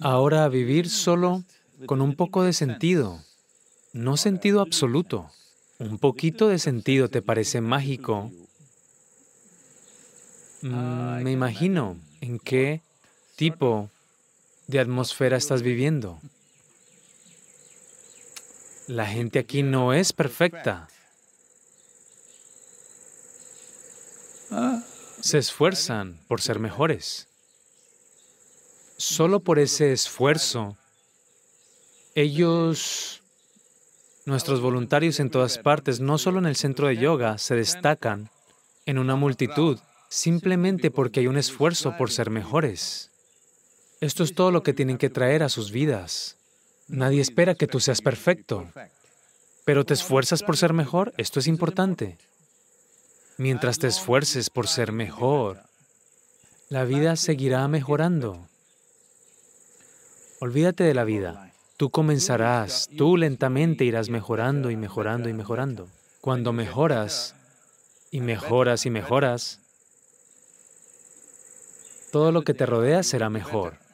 Ahora 0.00 0.44
a 0.44 0.48
vivir 0.48 0.88
solo 0.88 1.42
con 1.86 2.00
un 2.00 2.14
poco 2.14 2.44
de 2.44 2.52
sentido, 2.52 3.22
no 3.92 4.16
sentido 4.16 4.60
absoluto. 4.60 5.30
Un 5.78 5.98
poquito 5.98 6.48
de 6.48 6.58
sentido 6.58 7.08
te 7.08 7.20
parece 7.20 7.60
mágico. 7.60 8.30
Mm, 10.62 11.22
me 11.22 11.32
imagino 11.32 11.98
en 12.20 12.38
qué 12.38 12.82
tipo 13.38 13.88
de 14.66 14.80
atmósfera 14.80 15.36
estás 15.36 15.62
viviendo. 15.62 16.20
La 18.88 19.06
gente 19.06 19.38
aquí 19.38 19.62
no 19.62 19.92
es 19.92 20.12
perfecta. 20.12 20.88
Se 25.20 25.38
esfuerzan 25.38 26.18
por 26.26 26.40
ser 26.40 26.58
mejores. 26.58 27.28
Solo 28.96 29.38
por 29.38 29.60
ese 29.60 29.92
esfuerzo, 29.92 30.76
ellos, 32.16 33.22
nuestros 34.24 34.60
voluntarios 34.60 35.20
en 35.20 35.30
todas 35.30 35.58
partes, 35.58 36.00
no 36.00 36.18
solo 36.18 36.40
en 36.40 36.46
el 36.46 36.56
centro 36.56 36.88
de 36.88 36.96
yoga, 36.96 37.38
se 37.38 37.54
destacan 37.54 38.30
en 38.84 38.98
una 38.98 39.14
multitud 39.14 39.78
simplemente 40.08 40.90
porque 40.90 41.20
hay 41.20 41.28
un 41.28 41.36
esfuerzo 41.36 41.96
por 41.96 42.10
ser 42.10 42.30
mejores. 42.30 43.12
Esto 44.00 44.22
es 44.22 44.34
todo 44.34 44.52
lo 44.52 44.62
que 44.62 44.72
tienen 44.72 44.96
que 44.96 45.10
traer 45.10 45.42
a 45.42 45.48
sus 45.48 45.72
vidas. 45.72 46.36
Nadie 46.86 47.20
espera 47.20 47.56
que 47.56 47.66
tú 47.66 47.80
seas 47.80 48.00
perfecto, 48.00 48.66
pero 49.64 49.84
te 49.84 49.94
esfuerzas 49.94 50.42
por 50.42 50.56
ser 50.56 50.72
mejor, 50.72 51.12
esto 51.16 51.40
es 51.40 51.48
importante. 51.48 52.16
Mientras 53.38 53.78
te 53.78 53.88
esfuerces 53.88 54.50
por 54.50 54.68
ser 54.68 54.92
mejor, 54.92 55.60
la 56.68 56.84
vida 56.84 57.16
seguirá 57.16 57.66
mejorando. 57.66 58.46
Olvídate 60.40 60.84
de 60.84 60.94
la 60.94 61.04
vida. 61.04 61.52
Tú 61.76 61.90
comenzarás, 61.90 62.88
tú 62.96 63.16
lentamente 63.16 63.84
irás 63.84 64.10
mejorando 64.10 64.70
y 64.70 64.76
mejorando 64.76 65.28
y 65.28 65.32
mejorando. 65.32 65.88
Cuando 66.20 66.52
mejoras 66.52 67.34
y 68.10 68.20
mejoras 68.20 68.86
y 68.86 68.90
mejoras, 68.90 69.60
todo 72.12 72.32
lo 72.32 72.42
que 72.42 72.54
te 72.54 72.64
rodea 72.64 73.02
será 73.02 73.28
mejor. 73.28 73.87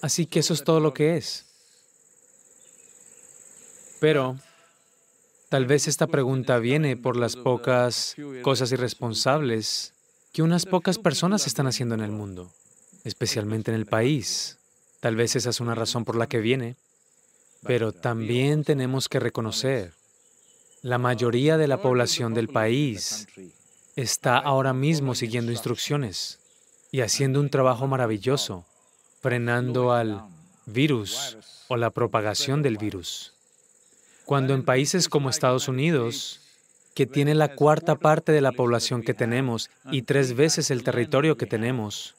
Así 0.00 0.26
que 0.26 0.40
eso 0.40 0.54
es 0.54 0.64
todo 0.64 0.80
lo 0.80 0.94
que 0.94 1.16
es. 1.16 1.46
Pero 4.00 4.38
tal 5.48 5.66
vez 5.66 5.88
esta 5.88 6.06
pregunta 6.06 6.58
viene 6.58 6.96
por 6.96 7.16
las 7.16 7.36
pocas 7.36 8.14
cosas 8.42 8.70
irresponsables 8.72 9.92
que 10.32 10.42
unas 10.42 10.66
pocas 10.66 10.98
personas 10.98 11.46
están 11.46 11.66
haciendo 11.66 11.94
en 11.94 12.02
el 12.02 12.12
mundo, 12.12 12.52
especialmente 13.04 13.70
en 13.70 13.76
el 13.76 13.86
país. 13.86 14.58
Tal 15.00 15.16
vez 15.16 15.36
esa 15.36 15.50
es 15.50 15.60
una 15.60 15.74
razón 15.74 16.04
por 16.04 16.16
la 16.16 16.28
que 16.28 16.38
viene, 16.38 16.76
pero 17.64 17.92
también 17.92 18.62
tenemos 18.62 19.08
que 19.08 19.20
reconocer, 19.20 19.94
la 20.82 20.98
mayoría 20.98 21.56
de 21.56 21.66
la 21.66 21.82
población 21.82 22.34
del 22.34 22.48
país 22.48 23.26
está 23.96 24.38
ahora 24.38 24.72
mismo 24.72 25.16
siguiendo 25.16 25.50
instrucciones 25.50 26.38
y 26.92 27.00
haciendo 27.00 27.40
un 27.40 27.50
trabajo 27.50 27.88
maravilloso, 27.88 28.64
frenando 29.20 29.92
al 29.92 30.22
virus 30.66 31.36
o 31.68 31.76
la 31.76 31.90
propagación 31.90 32.62
del 32.62 32.78
virus. 32.78 33.32
Cuando 34.24 34.54
en 34.54 34.64
países 34.64 35.08
como 35.08 35.30
Estados 35.30 35.68
Unidos, 35.68 36.40
que 36.94 37.06
tiene 37.06 37.34
la 37.34 37.54
cuarta 37.54 37.94
parte 37.94 38.32
de 38.32 38.40
la 38.40 38.52
población 38.52 39.02
que 39.02 39.14
tenemos 39.14 39.70
y 39.90 40.02
tres 40.02 40.34
veces 40.34 40.70
el 40.70 40.82
territorio 40.82 41.36
que 41.36 41.46
tenemos, 41.46 42.14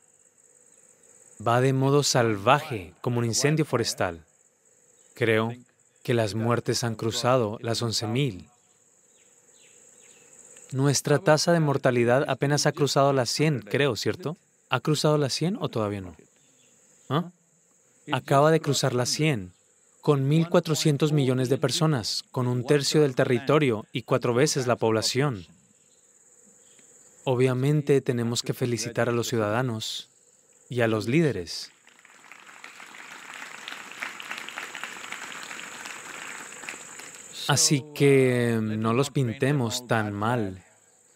va 1.45 1.61
de 1.61 1.73
modo 1.73 2.03
salvaje 2.03 2.93
como 3.01 3.19
un 3.19 3.25
incendio 3.25 3.65
forestal. 3.65 4.25
Creo 5.13 5.53
que 6.03 6.13
las 6.13 6.33
muertes 6.33 6.83
han 6.83 6.95
cruzado 6.95 7.57
las 7.61 7.81
11.000 7.83 8.49
nuestra 10.71 11.17
tasa 11.17 11.51
de 11.51 11.59
mortalidad 11.59 12.25
apenas 12.27 12.67
ha 12.67 12.71
cruzado 12.71 13.11
las 13.11 13.29
100, 13.31 13.61
creo, 13.61 13.95
¿cierto? 13.95 14.37
¿Ha 14.69 14.79
cruzado 14.81 15.17
las 15.17 15.33
100 15.33 15.57
o 15.59 15.69
todavía 15.69 16.01
no? 16.01 16.15
¿Ah? 17.09 17.31
Acaba 18.11 18.51
de 18.51 18.61
cruzar 18.61 18.93
las 18.93 19.09
100, 19.09 19.51
con 20.01 20.29
1.400 20.29 21.11
millones 21.11 21.49
de 21.49 21.57
personas, 21.57 22.23
con 22.31 22.47
un 22.47 22.63
tercio 22.63 23.01
del 23.01 23.15
territorio 23.15 23.85
y 23.91 24.03
cuatro 24.03 24.33
veces 24.33 24.67
la 24.67 24.75
población. 24.75 25.45
Obviamente 27.25 28.01
tenemos 28.01 28.41
que 28.41 28.53
felicitar 28.53 29.09
a 29.09 29.11
los 29.11 29.27
ciudadanos 29.27 30.09
y 30.69 30.81
a 30.81 30.87
los 30.87 31.07
líderes. 31.07 31.71
Así 37.47 37.83
que 37.95 38.59
no 38.61 38.93
los 38.93 39.09
pintemos 39.09 39.87
tan 39.87 40.13
mal. 40.13 40.63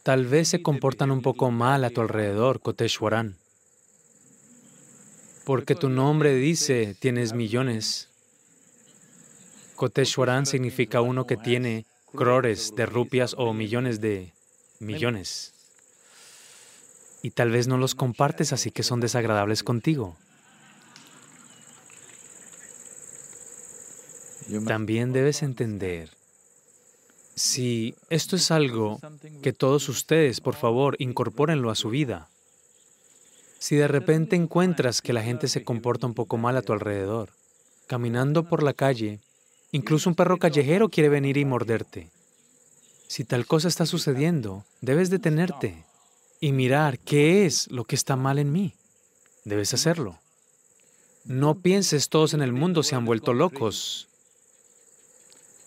Tal 0.02 0.26
vez 0.26 0.48
se 0.48 0.64
comportan 0.64 1.12
un 1.12 1.22
poco 1.22 1.52
mal 1.52 1.84
a 1.84 1.92
tu 1.92 2.02
alrededor, 2.02 2.60
Koteshwaran. 2.60 3.38
Porque 5.46 5.76
tu 5.76 5.90
nombre 5.90 6.34
dice 6.36 6.96
tienes 7.00 7.34
millones. 7.34 8.10
Koteshwaran 9.76 10.46
significa 10.46 11.02
uno 11.02 11.28
que 11.28 11.36
tiene 11.36 11.86
crores 12.16 12.74
de 12.76 12.86
rupias 12.86 13.36
o 13.38 13.54
millones 13.54 14.00
de 14.00 14.32
millones. 14.80 15.54
Y 17.22 17.32
tal 17.32 17.52
vez 17.52 17.68
no 17.68 17.78
los 17.78 17.96
compartes, 17.96 18.54
así 18.54 18.72
que 18.72 18.84
son 18.84 19.00
desagradables 19.00 19.64
contigo. 19.64 20.16
También 24.66 25.14
debes 25.14 25.42
entender 25.42 26.10
si 27.36 27.96
esto 28.10 28.36
es 28.36 28.52
algo 28.52 29.00
que 29.42 29.54
todos 29.54 29.90
ustedes, 29.90 30.42
por 30.42 30.56
favor, 30.56 30.96
incorpórenlo 31.00 31.72
a 31.72 31.76
su 31.76 31.90
vida. 31.90 32.30
Si 33.64 33.78
de 33.78 33.88
repente 33.88 34.36
encuentras 34.36 35.02
que 35.02 35.14
la 35.14 35.24
gente 35.24 35.48
se 35.48 35.64
comporta 35.64 36.06
un 36.06 36.14
poco 36.14 36.36
mal 36.36 36.58
a 36.58 36.62
tu 36.64 36.74
alrededor, 36.74 37.30
caminando 37.88 38.44
por 38.44 38.62
la 38.62 38.74
calle, 38.74 39.22
incluso 39.72 40.10
un 40.10 40.16
perro 40.16 40.38
callejero 40.38 40.90
quiere 40.90 41.08
venir 41.08 41.38
y 41.38 41.46
morderte. 41.46 42.10
Si 43.08 43.24
tal 43.24 43.46
cosa 43.46 43.70
está 43.70 43.86
sucediendo, 43.86 44.66
debes 44.82 45.10
detenerte 45.10 45.86
y 46.42 46.52
mirar 46.52 47.00
qué 47.00 47.46
es 47.46 47.72
lo 47.72 47.86
que 47.86 47.96
está 47.96 48.18
mal 48.18 48.38
en 48.38 48.52
mí. 48.52 48.74
Debes 49.46 49.74
hacerlo. 49.74 50.20
No 51.24 51.62
pienses 51.62 52.10
todos 52.10 52.34
en 52.34 52.42
el 52.42 52.52
mundo 52.52 52.84
se 52.84 52.96
han 52.96 53.06
vuelto 53.06 53.34
locos. 53.34 54.10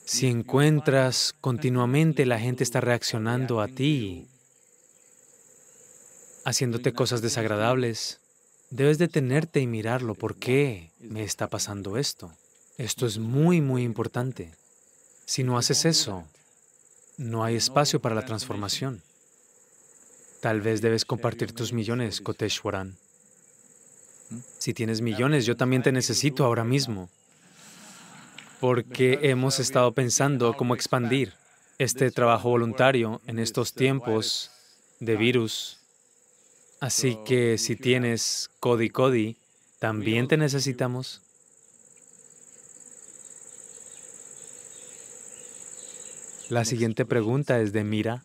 Si 0.05 0.27
encuentras 0.27 1.35
continuamente 1.41 2.27
la 2.27 2.39
gente 2.39 2.63
está 2.63 2.83
reaccionando 2.83 3.63
a 3.63 3.69
ti, 3.69 4.27
haciéndote 6.47 6.93
cosas 6.93 7.23
desagradables, 7.23 8.21
debes 8.71 8.99
detenerte 8.99 9.59
y 9.61 9.67
mirarlo. 9.67 10.15
¿Por 10.15 10.37
qué 10.37 10.93
me 11.01 11.25
está 11.25 11.49
pasando 11.49 11.97
esto? 11.97 12.31
Esto 12.79 13.05
es 13.05 13.19
muy, 13.19 13.61
muy 13.61 13.83
importante. 13.83 14.53
Si 15.25 15.43
no 15.43 15.59
haces 15.59 15.85
eso, 15.85 16.25
no 17.17 17.43
hay 17.43 17.57
espacio 17.57 18.01
para 18.01 18.15
la 18.15 18.25
transformación. 18.25 19.03
Tal 20.41 20.61
vez 20.61 20.83
debes 20.83 21.05
compartir 21.05 21.51
tus 21.51 21.73
millones, 21.73 22.21
Koteshwaran. 22.21 22.97
Si 24.59 24.73
tienes 24.73 25.01
millones, 25.01 25.47
yo 25.47 25.57
también 25.57 25.83
te 25.83 25.91
necesito 25.91 26.45
ahora 26.45 26.63
mismo 26.63 27.09
porque 28.61 29.19
hemos 29.23 29.59
estado 29.59 29.93
pensando 29.93 30.55
cómo 30.57 30.77
expandir 30.77 31.35
este 31.79 32.13
trabajo 32.13 32.51
voluntario 32.51 33.21
en 33.27 33.41
estos 33.41 33.75
tiempos 33.75 34.53
de 35.01 35.17
virus. 35.17 35.76
Así 36.81 37.19
que 37.25 37.59
si 37.59 37.75
tienes 37.77 38.51
Cody 38.61 38.91
Cody, 38.91 39.37
también 39.79 40.29
te 40.29 40.37
necesitamos. 40.37 41.23
La 46.49 46.65
siguiente 46.65 47.05
pregunta 47.05 47.61
es 47.61 47.73
de 47.73 47.83
Mira. 47.83 48.23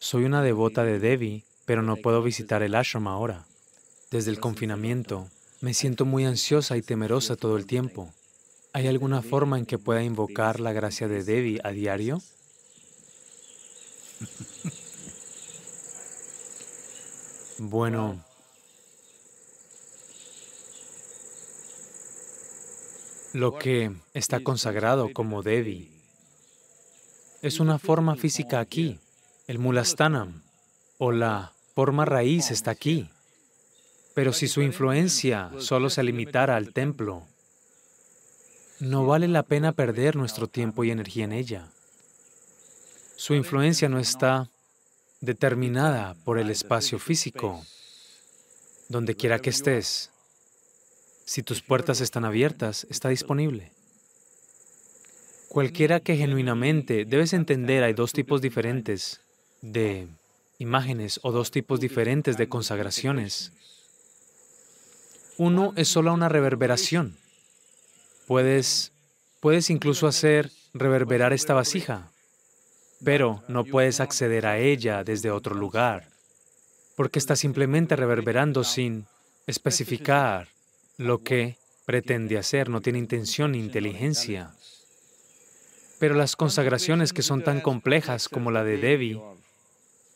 Soy 0.00 0.24
una 0.24 0.42
devota 0.42 0.84
de 0.84 0.98
Devi, 0.98 1.44
pero 1.64 1.82
no 1.82 1.96
puedo 1.96 2.22
visitar 2.22 2.62
el 2.62 2.74
ashram 2.74 3.08
ahora. 3.08 3.46
Desde 4.10 4.30
el 4.30 4.40
confinamiento, 4.40 5.28
me 5.60 5.72
siento 5.72 6.04
muy 6.04 6.24
ansiosa 6.24 6.76
y 6.76 6.82
temerosa 6.82 7.36
todo 7.36 7.56
el 7.56 7.66
tiempo. 7.66 8.12
¿Hay 8.72 8.86
alguna 8.86 9.22
forma 9.22 9.58
en 9.58 9.66
que 9.66 9.78
pueda 9.78 10.02
invocar 10.02 10.60
la 10.60 10.72
gracia 10.72 11.08
de 11.08 11.24
Devi 11.24 11.58
a 11.64 11.70
diario? 11.70 12.20
Bueno, 17.60 18.24
lo 23.32 23.58
que 23.58 23.90
está 24.14 24.40
consagrado 24.40 25.12
como 25.12 25.42
Devi 25.42 25.90
es 27.42 27.58
una 27.58 27.80
forma 27.80 28.14
física 28.14 28.60
aquí, 28.60 29.00
el 29.48 29.58
Mulastanam, 29.58 30.44
o 30.98 31.10
la 31.10 31.52
forma 31.74 32.04
raíz 32.04 32.52
está 32.52 32.70
aquí. 32.70 33.10
Pero 34.14 34.32
si 34.32 34.46
su 34.46 34.62
influencia 34.62 35.50
solo 35.58 35.90
se 35.90 36.04
limitara 36.04 36.54
al 36.54 36.72
templo, 36.72 37.24
no 38.78 39.04
vale 39.04 39.26
la 39.26 39.42
pena 39.42 39.72
perder 39.72 40.14
nuestro 40.14 40.46
tiempo 40.46 40.84
y 40.84 40.92
energía 40.92 41.24
en 41.24 41.32
ella. 41.32 41.68
Su 43.16 43.34
influencia 43.34 43.88
no 43.88 43.98
está 43.98 44.48
determinada 45.20 46.14
por 46.24 46.38
el 46.38 46.50
espacio 46.50 46.98
físico. 46.98 47.64
Donde 48.88 49.14
quiera 49.14 49.38
que 49.38 49.50
estés, 49.50 50.10
si 51.24 51.42
tus 51.42 51.60
puertas 51.60 52.00
están 52.00 52.24
abiertas, 52.24 52.86
está 52.88 53.10
disponible. 53.10 53.70
Cualquiera 55.48 56.00
que 56.00 56.16
genuinamente, 56.16 57.04
debes 57.04 57.32
entender, 57.32 57.84
hay 57.84 57.92
dos 57.92 58.12
tipos 58.12 58.40
diferentes 58.40 59.20
de 59.60 60.08
imágenes 60.58 61.20
o 61.22 61.32
dos 61.32 61.50
tipos 61.50 61.80
diferentes 61.80 62.36
de 62.36 62.48
consagraciones. 62.48 63.52
Uno 65.36 65.72
es 65.76 65.88
solo 65.88 66.12
una 66.12 66.28
reverberación. 66.28 67.16
Puedes, 68.26 68.92
puedes 69.40 69.70
incluso 69.70 70.06
hacer 70.06 70.50
reverberar 70.74 71.32
esta 71.32 71.54
vasija, 71.54 72.10
pero 73.04 73.42
no 73.48 73.64
puedes 73.64 74.00
acceder 74.00 74.46
a 74.46 74.58
ella 74.58 75.04
desde 75.04 75.30
otro 75.30 75.54
lugar, 75.54 76.08
porque 76.96 77.18
está 77.18 77.36
simplemente 77.36 77.96
reverberando 77.96 78.64
sin 78.64 79.06
especificar 79.46 80.48
lo 80.96 81.22
que 81.22 81.56
pretende 81.86 82.36
hacer, 82.38 82.68
no 82.68 82.80
tiene 82.80 82.98
intención 82.98 83.52
ni 83.52 83.60
inteligencia. 83.60 84.52
Pero 85.98 86.14
las 86.14 86.36
consagraciones 86.36 87.12
que 87.12 87.22
son 87.22 87.42
tan 87.42 87.60
complejas 87.60 88.28
como 88.28 88.50
la 88.50 88.62
de 88.62 88.76
Devi, 88.76 89.20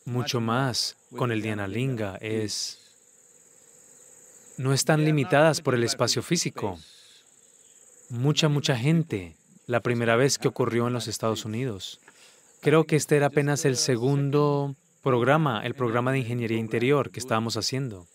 mucho 0.05 0.39
más 0.39 0.97
con 1.15 1.31
el 1.31 1.41
Linga, 1.41 2.17
es 2.21 2.79
no 4.57 4.73
están 4.73 5.03
limitadas 5.03 5.61
por 5.61 5.73
el 5.73 5.83
espacio 5.83 6.21
físico. 6.21 6.79
Mucha, 8.09 8.49
mucha 8.49 8.77
gente, 8.77 9.35
la 9.65 9.79
primera 9.79 10.15
vez 10.15 10.37
que 10.37 10.47
ocurrió 10.47 10.87
en 10.87 10.93
los 10.93 11.07
Estados 11.07 11.43
Unidos. 11.43 11.99
Creo 12.63 12.85
que 12.85 12.95
este 12.95 13.17
era 13.17 13.25
apenas 13.25 13.65
el 13.65 13.75
segundo 13.75 14.77
programa, 15.01 15.65
el 15.65 15.75
programa 15.75 16.13
de 16.13 16.19
ingeniería 16.19 16.59
interior 16.59 17.11
que 17.11 17.19
estábamos 17.19 17.57
haciendo. 17.57 18.07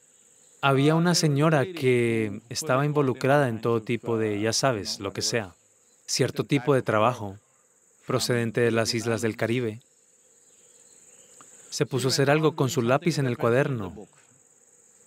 Había 0.62 0.94
una 0.94 1.14
señora 1.14 1.66
que 1.66 2.40
estaba 2.48 2.86
involucrada 2.86 3.48
en 3.48 3.60
todo 3.60 3.82
tipo 3.82 4.16
de, 4.16 4.40
ya 4.40 4.54
sabes, 4.54 5.00
lo 5.00 5.12
que 5.12 5.20
sea, 5.20 5.54
cierto 6.06 6.44
tipo 6.44 6.72
de 6.72 6.80
trabajo 6.80 7.36
procedente 8.06 8.62
de 8.62 8.70
las 8.70 8.94
islas 8.94 9.20
del 9.20 9.36
Caribe. 9.36 9.82
Se 11.68 11.84
puso 11.84 12.08
a 12.08 12.10
hacer 12.10 12.30
algo 12.30 12.56
con 12.56 12.70
su 12.70 12.80
lápiz 12.80 13.18
en 13.18 13.26
el 13.26 13.36
cuaderno. 13.36 14.08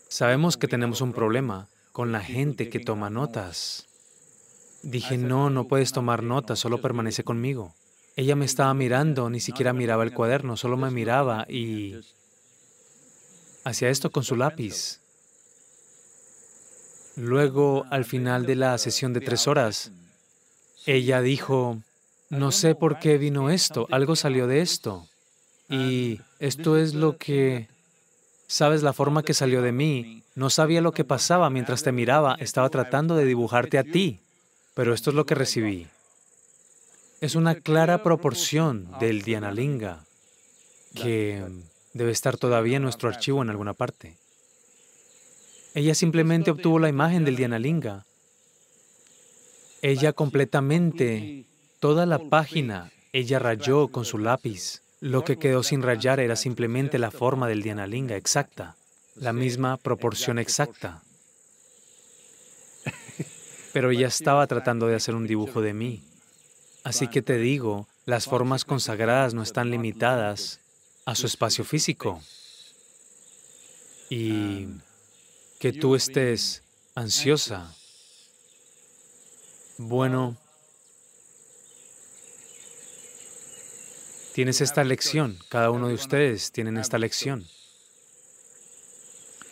Sabemos 0.07 0.55
que 0.55 0.67
tenemos 0.67 1.01
un 1.01 1.13
problema 1.13 1.67
con 1.93 2.11
la 2.11 2.21
gente 2.21 2.69
que 2.69 2.79
toma 2.79 3.09
notas. 3.09 3.87
Dije, 4.83 5.17
no, 5.17 5.49
no 5.49 5.67
puedes 5.67 5.93
tomar 5.93 6.21
notas, 6.21 6.59
solo 6.59 6.79
permanece 6.79 7.23
conmigo. 7.23 7.73
Ella 8.15 8.35
me 8.35 8.45
estaba 8.45 8.73
mirando, 8.73 9.29
ni 9.29 9.39
siquiera 9.39 9.73
miraba 9.73 10.03
el 10.03 10.13
cuaderno, 10.13 10.57
solo 10.57 10.77
me 10.77 10.91
miraba 10.91 11.45
y 11.49 11.95
hacía 13.63 13.89
esto 13.89 14.11
con 14.11 14.23
su 14.23 14.35
lápiz. 14.35 14.99
Luego, 17.15 17.85
al 17.89 18.05
final 18.05 18.45
de 18.45 18.55
la 18.55 18.77
sesión 18.77 19.13
de 19.13 19.21
tres 19.21 19.47
horas, 19.47 19.91
ella 20.85 21.21
dijo, 21.21 21.81
no 22.29 22.51
sé 22.51 22.75
por 22.75 22.99
qué 22.99 23.17
vino 23.17 23.49
esto, 23.49 23.87
algo 23.91 24.15
salió 24.15 24.47
de 24.47 24.61
esto. 24.61 25.07
Y 25.69 26.19
esto 26.39 26.77
es 26.77 26.93
lo 26.93 27.17
que, 27.17 27.69
sabes, 28.47 28.83
la 28.83 28.93
forma 28.93 29.23
que 29.23 29.33
salió 29.33 29.61
de 29.61 29.71
mí. 29.71 30.23
No 30.35 30.49
sabía 30.49 30.81
lo 30.81 30.91
que 30.91 31.05
pasaba 31.05 31.49
mientras 31.49 31.83
te 31.83 31.91
miraba, 31.91 32.35
estaba 32.39 32.69
tratando 32.69 33.15
de 33.15 33.25
dibujarte 33.25 33.77
a 33.77 33.83
ti, 33.83 34.19
pero 34.73 34.93
esto 34.93 35.11
es 35.11 35.15
lo 35.15 35.25
que 35.25 35.35
recibí. 35.35 35.87
Es 37.21 37.35
una 37.35 37.55
clara 37.55 38.03
proporción 38.03 38.91
del 38.99 39.19
Linga 39.19 40.03
que 40.93 41.45
debe 41.93 42.11
estar 42.11 42.37
todavía 42.37 42.77
en 42.77 42.83
nuestro 42.83 43.07
archivo 43.09 43.41
en 43.41 43.49
alguna 43.49 43.73
parte. 43.73 44.17
Ella 45.73 45.95
simplemente 45.95 46.51
obtuvo 46.51 46.79
la 46.79 46.89
imagen 46.89 47.23
del 47.23 47.35
Linga. 47.61 48.05
Ella 49.81 50.11
completamente 50.13 51.45
Toda 51.81 52.05
la 52.05 52.19
página 52.19 52.91
ella 53.11 53.39
rayó 53.39 53.87
con 53.87 54.05
su 54.05 54.19
lápiz. 54.19 54.83
Lo 54.99 55.23
que 55.23 55.39
quedó 55.39 55.63
sin 55.63 55.81
rayar 55.81 56.19
era 56.19 56.35
simplemente 56.35 56.99
la 56.99 57.09
forma 57.09 57.47
del 57.47 57.63
Dianalinga 57.63 58.15
exacta, 58.17 58.75
la 59.15 59.33
misma 59.33 59.77
proporción 59.77 60.37
exacta. 60.37 61.01
Pero 63.73 63.89
ella 63.89 64.05
estaba 64.05 64.45
tratando 64.45 64.85
de 64.85 64.93
hacer 64.93 65.15
un 65.15 65.25
dibujo 65.25 65.59
de 65.63 65.73
mí. 65.73 66.03
Así 66.83 67.07
que 67.07 67.21
te 67.21 67.37
digo, 67.37 67.87
las 68.05 68.25
formas 68.25 68.65
consagradas 68.65 69.33
no 69.33 69.43
están 69.43 69.69
limitadas 69.69 70.59
a 71.05 71.15
su 71.15 71.27
espacio 71.27 71.63
físico. 71.63 72.21
Y 74.09 74.67
que 75.59 75.71
tú 75.71 75.95
estés 75.95 76.63
ansiosa. 76.95 77.73
Bueno, 79.77 80.37
Tienes 84.33 84.61
esta 84.61 84.85
lección, 84.85 85.37
cada 85.49 85.71
uno 85.71 85.89
de 85.89 85.93
ustedes 85.93 86.53
tienen 86.53 86.77
esta 86.77 86.97
lección. 86.97 87.45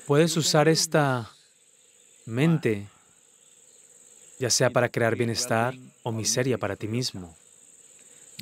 Puedes 0.07 0.37
usar 0.37 0.69
esta 0.69 1.31
mente, 2.25 2.87
ya 4.39 4.49
sea 4.49 4.69
para 4.69 4.89
crear 4.89 5.15
bienestar 5.15 5.75
o 6.01 6.11
miseria 6.11 6.57
para 6.57 6.75
ti 6.75 6.87
mismo. 6.87 7.35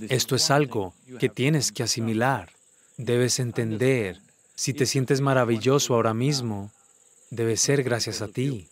Esto 0.09 0.35
es 0.35 0.51
algo 0.51 0.93
que 1.19 1.27
tienes 1.27 1.71
que 1.71 1.83
asimilar, 1.83 2.51
debes 2.97 3.39
entender. 3.39 4.21
Si 4.55 4.73
te 4.73 4.85
sientes 4.85 5.21
maravilloso 5.21 5.95
ahora 5.95 6.13
mismo, 6.13 6.71
debe 7.31 7.57
ser 7.57 7.83
gracias 7.83 8.21
a 8.21 8.27
ti. 8.27 8.67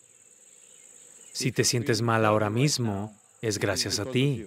Si 1.34 1.51
te 1.51 1.63
sientes 1.63 2.01
mal 2.01 2.26
ahora 2.26 2.49
mismo, 2.49 3.13
es 3.41 3.57
gracias 3.57 3.99
a 3.99 4.05
ti. 4.05 4.45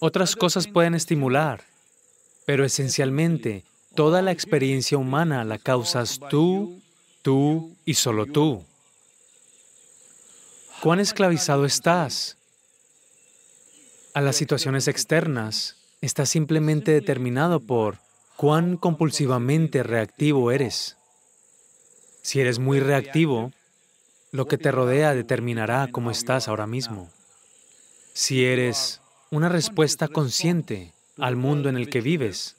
Otras 0.00 0.36
cosas 0.36 0.66
pueden 0.66 0.94
estimular, 0.94 1.64
pero 2.44 2.64
esencialmente 2.64 3.64
toda 3.94 4.20
la 4.20 4.32
experiencia 4.32 4.98
humana 4.98 5.44
la 5.44 5.58
causas 5.58 6.20
tú, 6.28 6.82
tú 7.22 7.74
y 7.84 7.94
solo 7.94 8.26
tú. 8.26 8.64
¿Cuán 10.82 11.00
esclavizado 11.00 11.64
estás? 11.64 12.36
A 14.12 14.20
las 14.20 14.36
situaciones 14.36 14.88
externas, 14.88 15.76
estás 16.02 16.28
simplemente 16.28 16.92
determinado 16.92 17.60
por 17.60 17.98
cuán 18.36 18.76
compulsivamente 18.76 19.82
reactivo 19.82 20.52
eres. 20.52 20.96
Si 22.20 22.40
eres 22.40 22.58
muy 22.58 22.80
reactivo, 22.80 23.52
lo 24.32 24.46
que 24.46 24.58
te 24.58 24.70
rodea 24.70 25.14
determinará 25.14 25.88
cómo 25.90 26.10
estás 26.10 26.46
ahora 26.46 26.66
mismo. 26.66 27.10
Si 28.12 28.44
eres 28.44 29.00
una 29.30 29.48
respuesta 29.48 30.08
consciente 30.08 30.92
al 31.16 31.36
mundo 31.36 31.70
en 31.70 31.76
el 31.76 31.88
que 31.88 32.02
vives. 32.02 32.54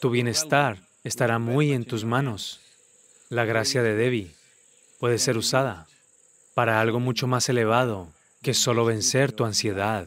Tu 0.00 0.10
bienestar 0.10 0.78
estará 1.04 1.38
muy 1.38 1.72
en 1.72 1.84
tus 1.84 2.04
manos. 2.04 2.60
La 3.30 3.46
gracia 3.46 3.82
de 3.82 3.94
Devi 3.94 4.34
puede 4.98 5.18
ser 5.18 5.38
usada 5.38 5.86
para 6.54 6.80
algo 6.80 7.00
mucho 7.00 7.26
más 7.26 7.48
elevado 7.48 8.08
que 8.42 8.54
solo 8.54 8.84
vencer 8.84 9.32
tu 9.32 9.44
ansiedad. 9.44 10.06